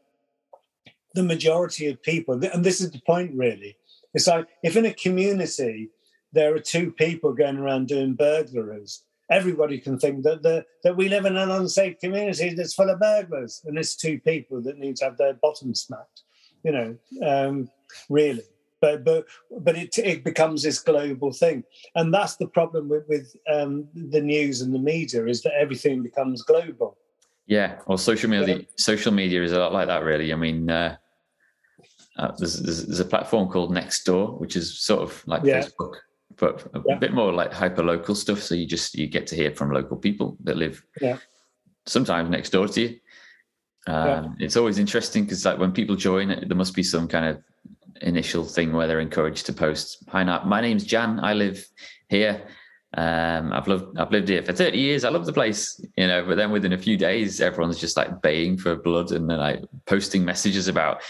the 1.15 1.23
majority 1.23 1.87
of 1.87 2.01
people, 2.01 2.39
and 2.45 2.63
this 2.63 2.79
is 2.79 2.91
the 2.91 3.01
point 3.05 3.31
really, 3.35 3.77
it's 4.13 4.27
like 4.27 4.47
if 4.63 4.75
in 4.75 4.85
a 4.85 4.93
community 4.93 5.89
there 6.33 6.53
are 6.55 6.59
two 6.59 6.91
people 6.91 7.33
going 7.33 7.57
around 7.57 7.87
doing 7.87 8.13
burglaries, 8.13 9.03
everybody 9.31 9.79
can 9.79 9.97
think 9.97 10.23
that 10.23 10.43
the, 10.43 10.65
that 10.83 10.95
we 10.95 11.09
live 11.09 11.25
in 11.25 11.37
an 11.37 11.49
unsafe 11.49 11.99
community 11.99 12.53
that's 12.53 12.73
full 12.73 12.89
of 12.89 12.99
burglars, 12.99 13.61
and 13.65 13.77
it's 13.77 13.95
two 13.95 14.19
people 14.19 14.61
that 14.61 14.77
need 14.77 14.97
to 14.97 15.05
have 15.05 15.17
their 15.17 15.33
bottom 15.33 15.73
smacked. 15.73 16.21
You 16.63 16.71
know, 16.71 16.97
um, 17.25 17.69
really. 18.09 18.43
But 18.81 19.03
but 19.03 19.25
but 19.59 19.77
it 19.77 19.97
it 19.97 20.23
becomes 20.23 20.63
this 20.63 20.79
global 20.79 21.31
thing, 21.31 21.63
and 21.95 22.13
that's 22.13 22.35
the 22.35 22.47
problem 22.47 22.89
with 22.89 23.07
with 23.07 23.35
um, 23.51 23.87
the 23.93 24.21
news 24.21 24.61
and 24.61 24.73
the 24.73 24.79
media 24.79 25.25
is 25.25 25.41
that 25.43 25.53
everything 25.53 26.03
becomes 26.03 26.41
global. 26.43 26.97
Yeah, 27.47 27.79
well, 27.87 27.97
social 27.97 28.29
media 28.29 28.57
yeah. 28.57 28.65
social 28.77 29.11
media 29.11 29.43
is 29.43 29.51
a 29.51 29.59
lot 29.59 29.73
like 29.73 29.87
that, 29.87 30.03
really. 30.03 30.33
I 30.33 30.35
mean. 30.35 30.69
Uh, 30.69 30.97
uh, 32.17 32.29
there's, 32.37 32.59
there's, 32.59 32.85
there's 32.85 32.99
a 32.99 33.05
platform 33.05 33.47
called 33.47 33.71
Nextdoor, 33.71 34.39
which 34.39 34.57
is 34.57 34.79
sort 34.79 35.01
of 35.01 35.23
like 35.27 35.43
yeah. 35.43 35.61
Facebook, 35.61 35.95
but 36.37 36.65
a 36.73 36.81
yeah. 36.87 36.97
bit 36.97 37.13
more 37.13 37.31
like 37.31 37.53
hyper 37.53 37.83
local 37.83 38.15
stuff. 38.15 38.41
So 38.41 38.55
you 38.55 38.65
just 38.65 38.95
you 38.95 39.07
get 39.07 39.27
to 39.27 39.35
hear 39.35 39.51
from 39.51 39.71
local 39.71 39.97
people 39.97 40.37
that 40.43 40.57
live 40.57 40.83
yeah. 41.01 41.17
sometimes 41.85 42.29
next 42.29 42.51
door 42.51 42.67
to 42.67 42.81
you. 42.81 42.99
Um, 43.87 44.35
yeah. 44.39 44.45
It's 44.45 44.57
always 44.57 44.77
interesting 44.79 45.23
because 45.23 45.45
like 45.45 45.57
when 45.57 45.71
people 45.71 45.95
join, 45.95 46.27
there 46.27 46.57
must 46.57 46.75
be 46.75 46.83
some 46.83 47.07
kind 47.07 47.25
of 47.25 47.43
initial 48.01 48.43
thing 48.43 48.73
where 48.73 48.87
they're 48.87 48.99
encouraged 48.99 49.45
to 49.47 49.53
post. 49.53 50.03
Hi, 50.09 50.23
my 50.23 50.61
name's 50.61 50.83
Jan. 50.83 51.19
I 51.19 51.33
live 51.33 51.65
here. 52.09 52.41
Um, 52.93 53.53
I've 53.53 53.69
loved 53.69 53.97
I've 53.97 54.11
lived 54.11 54.27
here 54.27 54.43
for 54.43 54.51
30 54.51 54.77
years. 54.77 55.05
I 55.05 55.09
love 55.09 55.25
the 55.25 55.33
place, 55.33 55.79
you 55.95 56.07
know. 56.07 56.25
But 56.25 56.35
then 56.35 56.51
within 56.51 56.73
a 56.73 56.77
few 56.77 56.97
days, 56.97 57.39
everyone's 57.39 57.79
just 57.79 57.95
like 57.95 58.21
baying 58.21 58.57
for 58.57 58.75
blood 58.75 59.11
and 59.11 59.29
then 59.29 59.37
like 59.37 59.63
posting 59.85 60.25
messages 60.25 60.67
about 60.67 61.01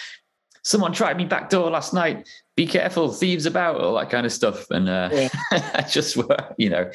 someone 0.63 0.93
tried 0.93 1.17
me 1.17 1.25
back 1.25 1.49
door 1.49 1.69
last 1.69 1.93
night. 1.93 2.27
Be 2.55 2.67
careful, 2.67 3.11
thieves 3.11 3.45
about, 3.45 3.81
all 3.81 3.95
that 3.95 4.09
kind 4.09 4.25
of 4.25 4.31
stuff. 4.31 4.69
And 4.69 4.89
uh, 4.89 5.09
yeah. 5.11 5.29
I 5.51 5.85
just, 5.89 6.17
you 6.57 6.69
know, 6.69 6.89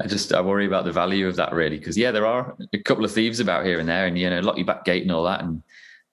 I 0.00 0.06
just 0.06 0.32
I 0.32 0.40
worry 0.40 0.66
about 0.66 0.84
the 0.84 0.92
value 0.92 1.28
of 1.28 1.36
that 1.36 1.52
really 1.52 1.78
because 1.78 1.96
yeah, 1.96 2.10
there 2.10 2.26
are 2.26 2.56
a 2.72 2.78
couple 2.78 3.04
of 3.04 3.12
thieves 3.12 3.40
about 3.40 3.64
here 3.64 3.78
and 3.78 3.88
there, 3.88 4.06
and 4.06 4.18
you 4.18 4.28
know, 4.28 4.40
lock 4.40 4.56
your 4.56 4.66
back 4.66 4.84
gate 4.84 5.02
and 5.02 5.12
all 5.12 5.24
that, 5.24 5.42
and 5.42 5.62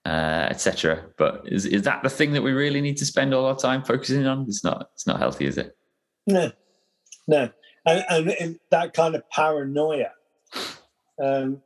uh, 0.05 0.48
etc. 0.50 1.05
But 1.17 1.43
is 1.45 1.65
is 1.65 1.83
that 1.83 2.03
the 2.03 2.09
thing 2.09 2.33
that 2.33 2.43
we 2.43 2.51
really 2.51 2.81
need 2.81 2.98
to 2.98 3.05
spend 3.05 3.33
all 3.33 3.45
our 3.45 3.55
time 3.55 3.83
focusing 3.83 4.25
on? 4.27 4.45
It's 4.48 4.63
not. 4.63 4.91
It's 4.93 5.07
not 5.07 5.19
healthy, 5.19 5.45
is 5.45 5.57
it? 5.57 5.75
No, 6.27 6.51
no, 7.27 7.50
and, 7.86 8.05
and, 8.09 8.29
and 8.29 8.59
that 8.69 8.93
kind 8.93 9.15
of 9.15 9.27
paranoia, 9.29 10.12
um, 11.24 11.62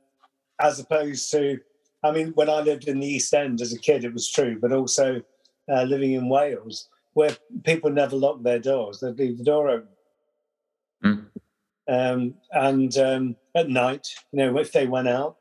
as 0.61 0.79
opposed 0.79 1.29
to 1.31 1.59
I 2.03 2.11
mean, 2.11 2.33
when 2.35 2.49
I 2.49 2.59
lived 2.61 2.87
in 2.87 2.99
the 2.99 3.07
East 3.07 3.33
End 3.33 3.61
as 3.61 3.73
a 3.73 3.79
kid, 3.79 4.03
it 4.03 4.13
was 4.13 4.29
true, 4.29 4.59
but 4.59 4.73
also 4.73 5.21
uh, 5.71 5.83
living 5.83 6.13
in 6.13 6.29
Wales, 6.29 6.89
where 7.13 7.35
people 7.63 7.89
never 7.89 8.15
locked 8.15 8.43
their 8.43 8.59
doors, 8.59 8.99
they'd 8.99 9.17
leave 9.17 9.37
the 9.37 9.43
door 9.43 9.69
open. 9.69 9.87
Mm. 11.03 11.25
Um, 11.87 12.33
and 12.51 12.97
um, 12.97 13.35
at 13.55 13.69
night, 13.69 14.07
you 14.31 14.39
know, 14.39 14.57
if 14.57 14.71
they 14.71 14.87
went 14.87 15.07
out, 15.07 15.37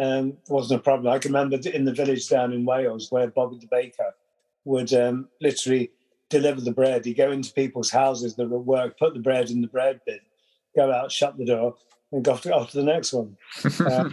um, 0.00 0.36
wasn't 0.48 0.80
a 0.80 0.82
problem. 0.82 1.12
I 1.12 1.18
can 1.18 1.32
remember 1.32 1.56
in 1.68 1.84
the 1.84 1.92
village 1.92 2.28
down 2.28 2.52
in 2.52 2.64
Wales 2.64 3.10
where 3.10 3.28
Bobby 3.28 3.58
the 3.60 3.68
baker 3.70 4.14
would 4.64 4.92
um, 4.92 5.28
literally 5.40 5.92
deliver 6.30 6.60
the 6.60 6.72
bread. 6.72 7.04
He'd 7.04 7.14
go 7.14 7.30
into 7.30 7.52
people's 7.52 7.90
houses 7.90 8.34
that 8.36 8.48
were 8.48 8.58
at 8.58 8.64
work, 8.64 8.98
put 8.98 9.14
the 9.14 9.20
bread 9.20 9.50
in 9.50 9.60
the 9.60 9.68
bread 9.68 10.00
bin, 10.06 10.20
go 10.74 10.90
out, 10.90 11.12
shut 11.12 11.38
the 11.38 11.44
door, 11.44 11.76
and 12.14 12.24
go 12.24 12.36
to 12.36 12.68
the 12.72 12.82
next 12.82 13.12
one. 13.12 13.36
Uh, 13.80 14.08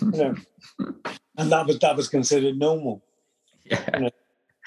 you 0.00 0.10
know, 0.10 0.34
and 1.36 1.52
that 1.52 1.66
was 1.66 1.78
that 1.80 1.96
was 1.96 2.08
considered 2.08 2.56
normal. 2.56 3.02
Yeah, 3.64 3.84
you 3.94 4.00
know, 4.04 4.10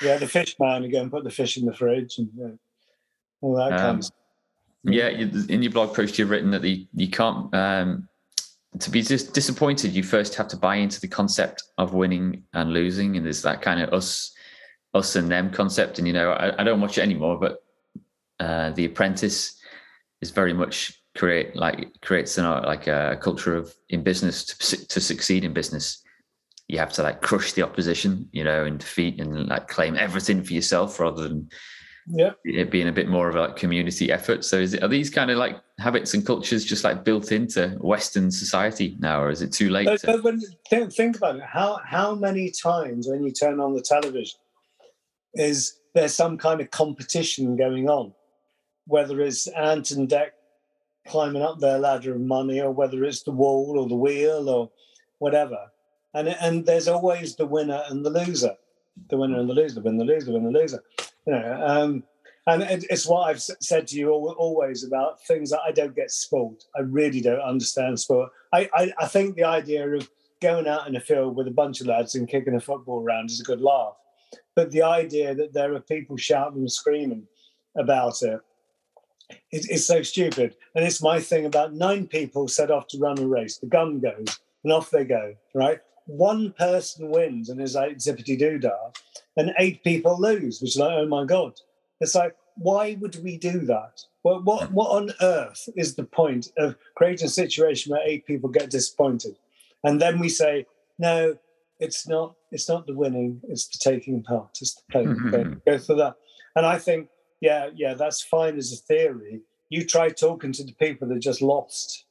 yeah. 0.01 0.17
The 0.17 0.27
fish 0.27 0.55
man 0.59 0.83
again 0.83 1.09
put 1.09 1.23
the 1.23 1.31
fish 1.31 1.57
in 1.57 1.65
the 1.65 1.73
fridge 1.73 2.17
and 2.17 2.29
you 2.35 2.43
know, 2.43 2.59
all 3.41 3.55
that 3.55 3.71
um, 3.73 3.79
kind 3.79 3.97
of. 3.99 4.05
Stuff. 4.05 4.17
Yeah, 4.85 5.07
in 5.07 5.63
your 5.63 5.71
blog 5.71 5.95
post, 5.95 6.19
you've 6.19 6.29
written 6.29 6.51
that 6.51 6.61
the, 6.61 6.85
you 6.93 7.09
can't. 7.09 7.53
Um, 7.55 8.09
to 8.79 8.89
be 8.89 9.01
just 9.01 9.33
disappointed, 9.33 9.93
you 9.93 10.03
first 10.03 10.35
have 10.35 10.49
to 10.49 10.57
buy 10.57 10.75
into 10.75 10.99
the 10.99 11.07
concept 11.07 11.63
of 11.77 11.93
winning 11.93 12.43
and 12.53 12.73
losing, 12.73 13.15
and 13.15 13.25
there's 13.25 13.43
that 13.43 13.61
kind 13.61 13.79
of 13.79 13.93
us, 13.93 14.33
us 14.93 15.15
and 15.15 15.31
them 15.31 15.51
concept. 15.51 15.99
And 15.99 16.07
you 16.07 16.13
know, 16.13 16.31
I, 16.31 16.59
I 16.59 16.63
don't 16.65 16.81
watch 16.81 16.97
it 16.97 17.01
anymore, 17.01 17.39
but 17.39 17.63
uh, 18.41 18.71
The 18.71 18.83
Apprentice 18.83 19.57
is 20.21 20.31
very 20.31 20.51
much 20.51 21.02
create 21.15 21.55
like 21.55 21.99
creates 22.01 22.37
an 22.37 22.45
art 22.45 22.65
like 22.65 22.87
a 22.87 23.17
culture 23.21 23.55
of 23.55 23.73
in 23.89 24.03
business 24.03 24.45
to 24.45 24.87
to 24.87 24.99
succeed 24.99 25.43
in 25.43 25.53
business 25.53 26.01
you 26.67 26.79
have 26.79 26.91
to 26.91 27.03
like 27.03 27.21
crush 27.21 27.53
the 27.53 27.61
opposition 27.61 28.27
you 28.31 28.43
know 28.43 28.65
and 28.65 28.79
defeat 28.79 29.19
and 29.19 29.47
like 29.47 29.67
claim 29.67 29.95
everything 29.95 30.43
for 30.43 30.53
yourself 30.53 30.99
rather 30.99 31.27
than 31.27 31.49
yeah. 32.07 32.31
it 32.43 32.71
being 32.71 32.89
a 32.89 32.91
bit 32.91 33.07
more 33.07 33.29
of 33.29 33.35
a 33.35 33.39
like, 33.39 33.55
community 33.55 34.11
effort. 34.11 34.43
So 34.43 34.57
is 34.57 34.73
it 34.73 34.83
are 34.83 34.89
these 34.89 35.09
kind 35.09 35.31
of 35.31 35.37
like 35.37 35.55
habits 35.79 36.13
and 36.13 36.25
cultures 36.25 36.65
just 36.65 36.83
like 36.83 37.05
built 37.05 37.31
into 37.31 37.77
western 37.79 38.29
society 38.29 38.97
now 38.99 39.21
or 39.21 39.29
is 39.29 39.41
it 39.41 39.53
too 39.53 39.69
late 39.69 39.85
but, 39.85 40.01
to... 40.01 40.07
but 40.07 40.23
when 40.23 40.41
think, 40.69 40.91
think 40.91 41.15
about 41.15 41.37
it 41.37 41.43
how 41.43 41.79
how 41.85 42.13
many 42.13 42.51
times 42.51 43.07
when 43.07 43.23
you 43.23 43.31
turn 43.31 43.61
on 43.61 43.73
the 43.73 43.81
television 43.81 44.37
is 45.33 45.79
there 45.93 46.09
some 46.09 46.37
kind 46.37 46.61
of 46.61 46.71
competition 46.71 47.55
going 47.55 47.89
on? 47.89 48.13
Whether 48.85 49.21
it's 49.21 49.47
ant 49.47 49.91
and 49.91 50.09
dec 50.09 50.31
climbing 51.07 51.41
up 51.41 51.59
their 51.59 51.79
ladder 51.79 52.13
of 52.13 52.21
money 52.21 52.61
or 52.61 52.71
whether 52.71 53.03
it's 53.03 53.23
the 53.23 53.31
wall 53.31 53.77
or 53.77 53.87
the 53.87 53.95
wheel 53.95 54.49
or 54.49 54.71
whatever. 55.19 55.71
And, 56.13 56.27
and 56.27 56.65
there's 56.65 56.87
always 56.87 57.35
the 57.35 57.45
winner 57.45 57.83
and 57.89 58.05
the 58.05 58.09
loser, 58.09 58.55
the 59.09 59.17
winner 59.17 59.39
and 59.39 59.49
the 59.49 59.53
loser, 59.53 59.81
the 59.81 59.85
winner, 59.85 60.03
the 60.03 60.11
loser, 60.11 60.25
the 60.25 60.31
winner, 60.31 60.51
the 60.51 60.59
loser. 60.59 60.83
You 61.25 61.33
know, 61.33 61.63
um, 61.65 62.03
and 62.45 62.61
it, 62.63 62.85
it's 62.89 63.07
what 63.07 63.29
I've 63.29 63.41
said 63.41 63.87
to 63.87 63.97
you 63.97 64.11
always 64.11 64.83
about 64.83 65.23
things 65.25 65.49
that 65.51 65.61
I 65.65 65.71
don't 65.71 65.95
get 65.95 66.11
sport. 66.11 66.65
I 66.75 66.81
really 66.81 67.21
don't 67.21 67.39
understand 67.39 67.99
sport. 67.99 68.31
I, 68.51 68.69
I, 68.73 68.93
I 68.99 69.07
think 69.07 69.35
the 69.35 69.45
idea 69.45 69.89
of 69.89 70.09
going 70.41 70.67
out 70.67 70.87
in 70.87 70.95
a 70.95 70.99
field 70.99 71.37
with 71.37 71.47
a 71.47 71.51
bunch 71.51 71.79
of 71.79 71.87
lads 71.87 72.15
and 72.15 72.27
kicking 72.27 72.55
a 72.55 72.59
football 72.59 73.01
around 73.01 73.31
is 73.31 73.39
a 73.39 73.45
good 73.45 73.61
laugh. 73.61 73.93
But 74.55 74.71
the 74.71 74.83
idea 74.83 75.33
that 75.35 75.53
there 75.53 75.73
are 75.73 75.79
people 75.79 76.17
shouting 76.17 76.59
and 76.59 76.71
screaming 76.71 77.27
about 77.77 78.21
it 78.21 78.39
it, 79.29 79.67
it's 79.69 79.85
so 79.85 80.01
stupid. 80.01 80.55
And 80.75 80.85
it's 80.85 81.01
my 81.01 81.19
thing 81.19 81.45
about 81.45 81.73
nine 81.73 82.07
people 82.07 82.47
set 82.47 82.71
off 82.71 82.87
to 82.89 82.99
run 82.99 83.19
a 83.19 83.27
race. 83.27 83.57
The 83.57 83.67
gun 83.67 83.99
goes 83.99 84.39
and 84.63 84.73
off 84.73 84.89
they 84.89 85.05
go, 85.05 85.35
right? 85.53 85.79
One 86.05 86.53
person 86.57 87.09
wins 87.09 87.49
and 87.49 87.61
is 87.61 87.75
like 87.75 87.97
zippity 87.97 88.37
doo 88.37 88.59
dah, 88.59 88.91
and 89.37 89.53
eight 89.57 89.83
people 89.83 90.19
lose, 90.19 90.59
which 90.59 90.71
is 90.71 90.77
like, 90.77 90.93
oh 90.93 91.07
my 91.07 91.25
God. 91.25 91.53
It's 92.01 92.15
like, 92.15 92.35
why 92.55 92.97
would 92.99 93.23
we 93.23 93.37
do 93.37 93.59
that? 93.61 94.01
Well, 94.23 94.41
what, 94.43 94.71
what 94.71 94.89
on 94.89 95.11
earth 95.21 95.69
is 95.75 95.95
the 95.95 96.03
point 96.03 96.47
of 96.57 96.75
creating 96.95 97.27
a 97.27 97.29
situation 97.29 97.91
where 97.91 98.05
eight 98.05 98.25
people 98.25 98.49
get 98.49 98.69
disappointed? 98.69 99.37
And 99.83 100.01
then 100.01 100.19
we 100.19 100.29
say, 100.29 100.65
no, 100.99 101.37
it's 101.79 102.07
not, 102.07 102.35
it's 102.51 102.69
not 102.69 102.85
the 102.85 102.93
winning, 102.93 103.41
it's 103.47 103.67
the 103.67 103.77
taking 103.77 104.23
part, 104.23 104.57
it's 104.61 104.75
the 104.75 104.81
playing. 104.91 105.15
Mm-hmm. 105.15 105.53
Go 105.65 105.77
for 105.77 105.95
that. 105.95 106.15
And 106.55 106.65
I 106.65 106.77
think 106.77 107.09
yeah, 107.43 107.67
yeah, 107.75 107.93
that's 107.93 108.21
fine 108.21 108.57
as 108.57 108.71
a 108.71 108.77
theory. 108.77 109.41
You 109.69 109.85
try 109.85 110.07
talking 110.07 110.53
to 110.53 110.63
the 110.63 110.71
people 110.75 111.09
that 111.09 111.19
just 111.19 111.41
lost, 111.41 112.05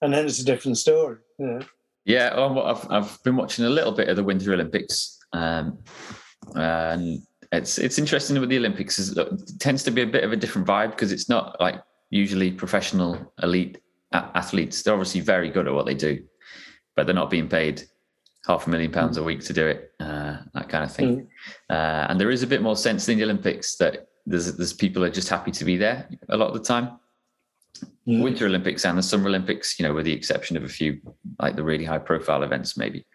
and 0.00 0.14
then 0.14 0.24
it's 0.24 0.38
a 0.38 0.44
different 0.44 0.78
story. 0.78 1.18
Yeah. 1.38 1.62
Yeah, 2.04 2.36
well, 2.36 2.62
I've 2.62 2.90
I've 2.90 3.22
been 3.24 3.34
watching 3.34 3.64
a 3.64 3.70
little 3.70 3.90
bit 3.90 4.08
of 4.08 4.14
the 4.14 4.22
Winter 4.22 4.52
Olympics, 4.52 5.18
um, 5.32 5.78
and 6.54 7.22
it's 7.50 7.78
it's 7.78 7.98
interesting 7.98 8.38
with 8.38 8.50
the 8.50 8.58
Olympics. 8.58 9.00
It 9.00 9.58
tends 9.58 9.82
to 9.82 9.90
be 9.90 10.02
a 10.02 10.06
bit 10.06 10.22
of 10.22 10.30
a 10.30 10.36
different 10.36 10.68
vibe 10.68 10.90
because 10.90 11.10
it's 11.10 11.28
not 11.28 11.60
like 11.60 11.82
usually 12.10 12.52
professional 12.52 13.32
elite 13.42 13.78
athletes. 14.12 14.82
They're 14.82 14.94
obviously 14.94 15.22
very 15.22 15.50
good 15.50 15.66
at 15.66 15.74
what 15.74 15.86
they 15.86 15.94
do, 15.94 16.22
but 16.94 17.06
they're 17.06 17.16
not 17.16 17.30
being 17.30 17.48
paid 17.48 17.82
half 18.46 18.66
a 18.66 18.70
million 18.70 18.90
pounds 18.90 19.16
a 19.16 19.22
week 19.22 19.40
to 19.44 19.52
do 19.52 19.66
it, 19.66 19.92
uh, 20.00 20.36
that 20.52 20.68
kind 20.68 20.84
of 20.84 20.92
thing. 20.92 21.16
Mm. 21.16 21.26
Uh, 21.70 22.06
and 22.08 22.20
there 22.20 22.30
is 22.30 22.42
a 22.42 22.46
bit 22.46 22.62
more 22.62 22.76
sense 22.76 23.08
in 23.08 23.18
the 23.18 23.24
Olympics 23.24 23.76
that 23.76 24.08
there's 24.26 24.56
there's 24.56 24.72
people 24.72 25.04
are 25.04 25.10
just 25.10 25.28
happy 25.28 25.50
to 25.50 25.64
be 25.64 25.76
there 25.76 26.08
a 26.28 26.36
lot 26.36 26.48
of 26.48 26.54
the 26.54 26.64
time. 26.64 26.98
Mm. 28.06 28.22
Winter 28.22 28.46
Olympics 28.46 28.84
and 28.84 28.98
the 28.98 29.02
Summer 29.02 29.28
Olympics, 29.28 29.78
you 29.78 29.86
know, 29.86 29.94
with 29.94 30.04
the 30.04 30.12
exception 30.12 30.56
of 30.56 30.64
a 30.64 30.68
few 30.68 31.00
like 31.40 31.56
the 31.56 31.64
really 31.64 31.84
high 31.84 31.98
profile 31.98 32.42
events, 32.42 32.76
maybe. 32.76 33.06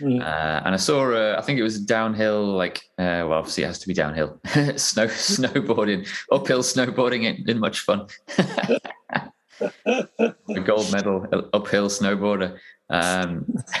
Mm. 0.00 0.20
Uh, 0.20 0.62
and 0.64 0.74
I 0.74 0.78
saw, 0.78 1.12
uh, 1.12 1.36
I 1.38 1.42
think 1.42 1.58
it 1.58 1.62
was 1.62 1.80
downhill, 1.80 2.44
like, 2.44 2.78
uh, 2.98 3.22
well, 3.26 3.34
obviously 3.34 3.62
it 3.62 3.68
has 3.68 3.78
to 3.80 3.88
be 3.88 3.94
downhill. 3.94 4.40
Snow, 4.76 5.06
snowboarding, 5.06 6.08
uphill 6.30 6.62
snowboarding, 6.62 7.24
ain't, 7.24 7.48
ain't 7.48 7.60
much 7.60 7.80
fun. 7.80 8.08
a 9.60 10.60
gold 10.64 10.90
medal 10.92 11.26
uphill 11.52 11.88
snowboarder. 11.88 12.58
Um, 12.90 13.54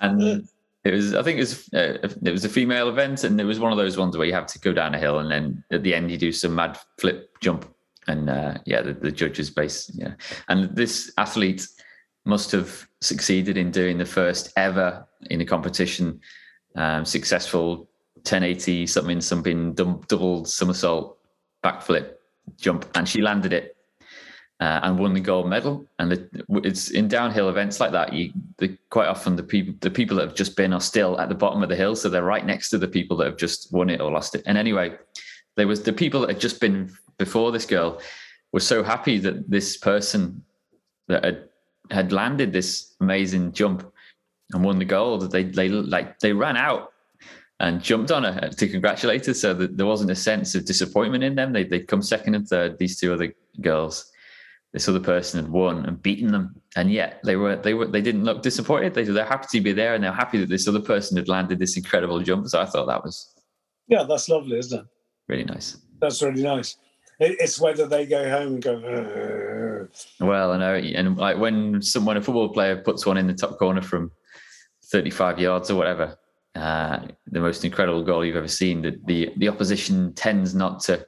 and 0.00 0.48
it 0.84 0.92
was, 0.92 1.14
I 1.14 1.22
think 1.22 1.38
it 1.38 1.42
was, 1.42 1.68
uh, 1.74 1.98
it 2.24 2.32
was 2.32 2.44
a 2.44 2.48
female 2.48 2.88
event, 2.88 3.24
and 3.24 3.40
it 3.40 3.44
was 3.44 3.60
one 3.60 3.72
of 3.72 3.78
those 3.78 3.96
ones 3.96 4.16
where 4.16 4.26
you 4.26 4.34
have 4.34 4.46
to 4.48 4.58
go 4.58 4.72
down 4.72 4.94
a 4.94 4.98
hill, 4.98 5.20
and 5.20 5.30
then 5.30 5.64
at 5.70 5.82
the 5.82 5.94
end 5.94 6.10
you 6.10 6.18
do 6.18 6.32
some 6.32 6.54
mad 6.54 6.78
flip 6.98 7.30
jump, 7.40 7.72
and 8.08 8.28
uh, 8.28 8.54
yeah, 8.66 8.82
the, 8.82 8.92
the 8.92 9.12
judges 9.12 9.50
base, 9.50 9.90
yeah, 9.94 10.14
and 10.48 10.74
this 10.74 11.12
athlete 11.18 11.66
must 12.24 12.52
have 12.52 12.86
succeeded 13.00 13.56
in 13.56 13.70
doing 13.70 13.98
the 13.98 14.04
first 14.04 14.52
ever 14.56 15.06
in 15.30 15.40
a 15.40 15.44
competition 15.44 16.20
um, 16.76 17.04
successful 17.04 17.88
1080 18.16 18.86
something 18.86 19.20
something 19.20 19.74
double 19.74 20.44
somersault 20.44 21.18
backflip 21.64 22.14
jump, 22.58 22.86
and 22.94 23.08
she 23.08 23.20
landed 23.20 23.52
it 23.52 23.76
uh, 24.60 24.80
and 24.84 24.98
won 24.98 25.12
the 25.12 25.20
gold 25.20 25.48
medal. 25.48 25.86
And 25.98 26.12
the, 26.12 26.44
it's 26.64 26.90
in 26.90 27.08
downhill 27.08 27.48
events 27.48 27.80
like 27.80 27.92
that. 27.92 28.12
You 28.12 28.32
the, 28.58 28.76
quite 28.90 29.08
often 29.08 29.34
the 29.34 29.42
people 29.42 29.74
the 29.80 29.90
people 29.90 30.16
that 30.16 30.28
have 30.28 30.36
just 30.36 30.56
been 30.56 30.72
are 30.72 30.80
still 30.80 31.18
at 31.20 31.28
the 31.28 31.34
bottom 31.34 31.62
of 31.62 31.68
the 31.68 31.76
hill, 31.76 31.96
so 31.96 32.08
they're 32.08 32.22
right 32.22 32.46
next 32.46 32.70
to 32.70 32.78
the 32.78 32.88
people 32.88 33.16
that 33.16 33.26
have 33.26 33.36
just 33.36 33.72
won 33.72 33.90
it 33.90 34.00
or 34.00 34.10
lost 34.10 34.34
it. 34.34 34.42
And 34.46 34.56
anyway, 34.56 34.96
there 35.56 35.66
was 35.66 35.82
the 35.82 35.92
people 35.92 36.20
that 36.20 36.30
had 36.30 36.40
just 36.40 36.60
been 36.60 36.92
before 37.18 37.50
this 37.50 37.66
girl 37.66 38.00
were 38.52 38.60
so 38.60 38.82
happy 38.82 39.18
that 39.18 39.50
this 39.50 39.76
person 39.76 40.44
that 41.08 41.24
had 41.24 41.48
had 41.90 42.12
landed 42.12 42.52
this 42.52 42.94
amazing 43.00 43.52
jump 43.52 43.92
and 44.52 44.64
won 44.64 44.78
the 44.78 44.84
gold. 44.84 45.30
They 45.32 45.42
they 45.42 45.68
like 45.68 46.20
they 46.20 46.32
ran 46.32 46.56
out 46.56 46.91
and 47.62 47.82
jumped 47.82 48.10
on 48.10 48.24
her 48.24 48.50
to 48.50 48.68
congratulate 48.68 49.24
her. 49.26 49.34
So 49.34 49.54
that 49.54 49.78
there 49.78 49.86
wasn't 49.86 50.10
a 50.10 50.16
sense 50.16 50.54
of 50.54 50.66
disappointment 50.66 51.24
in 51.24 51.34
them. 51.36 51.54
They 51.54 51.64
they'd 51.64 51.88
come 51.88 52.02
second 52.02 52.34
and 52.34 52.46
third. 52.46 52.78
These 52.78 53.00
two 53.00 53.14
other 53.14 53.32
girls 53.60 54.12
this 54.72 54.88
other 54.88 55.00
person 55.00 55.42
had 55.42 55.52
won 55.52 55.84
and 55.84 56.02
beaten 56.02 56.32
them, 56.32 56.54
and 56.76 56.90
yet 56.90 57.20
they 57.24 57.36
were 57.36 57.56
they 57.56 57.74
were 57.74 57.86
they 57.86 58.00
didn't 58.00 58.24
look 58.24 58.42
disappointed. 58.42 58.94
They 58.94 59.04
they're 59.04 59.24
happy 59.24 59.46
to 59.52 59.60
be 59.60 59.72
there, 59.72 59.94
and 59.94 60.02
they're 60.02 60.12
happy 60.12 60.38
that 60.38 60.48
this 60.48 60.66
other 60.66 60.80
person 60.80 61.16
had 61.16 61.28
landed 61.28 61.58
this 61.58 61.76
incredible 61.76 62.20
jump. 62.20 62.48
So 62.48 62.60
I 62.60 62.66
thought 62.66 62.86
that 62.86 63.04
was 63.04 63.34
yeah, 63.86 64.04
that's 64.08 64.28
lovely, 64.28 64.58
isn't 64.58 64.80
it? 64.80 64.86
Really 65.28 65.44
nice. 65.44 65.76
That's 66.00 66.22
really 66.22 66.42
nice. 66.42 66.76
It's 67.20 67.60
whether 67.60 67.86
they 67.86 68.06
go 68.06 68.28
home 68.28 68.54
and 68.54 68.62
go. 68.62 68.76
Ugh. 68.76 69.90
Well, 70.20 70.52
I 70.52 70.58
know, 70.58 70.74
and 70.74 71.16
like 71.18 71.38
when 71.38 71.82
someone 71.82 72.16
a 72.16 72.22
football 72.22 72.48
player 72.48 72.76
puts 72.76 73.04
one 73.04 73.18
in 73.18 73.26
the 73.26 73.34
top 73.34 73.58
corner 73.58 73.82
from 73.82 74.10
thirty-five 74.90 75.38
yards 75.38 75.70
or 75.70 75.76
whatever, 75.76 76.16
uh, 76.54 77.00
the 77.26 77.40
most 77.40 77.64
incredible 77.64 78.02
goal 78.02 78.24
you've 78.24 78.36
ever 78.36 78.48
seen. 78.48 78.82
The, 78.82 78.98
the 79.06 79.30
the 79.36 79.48
opposition 79.48 80.12
tends 80.14 80.54
not 80.54 80.80
to 80.84 81.06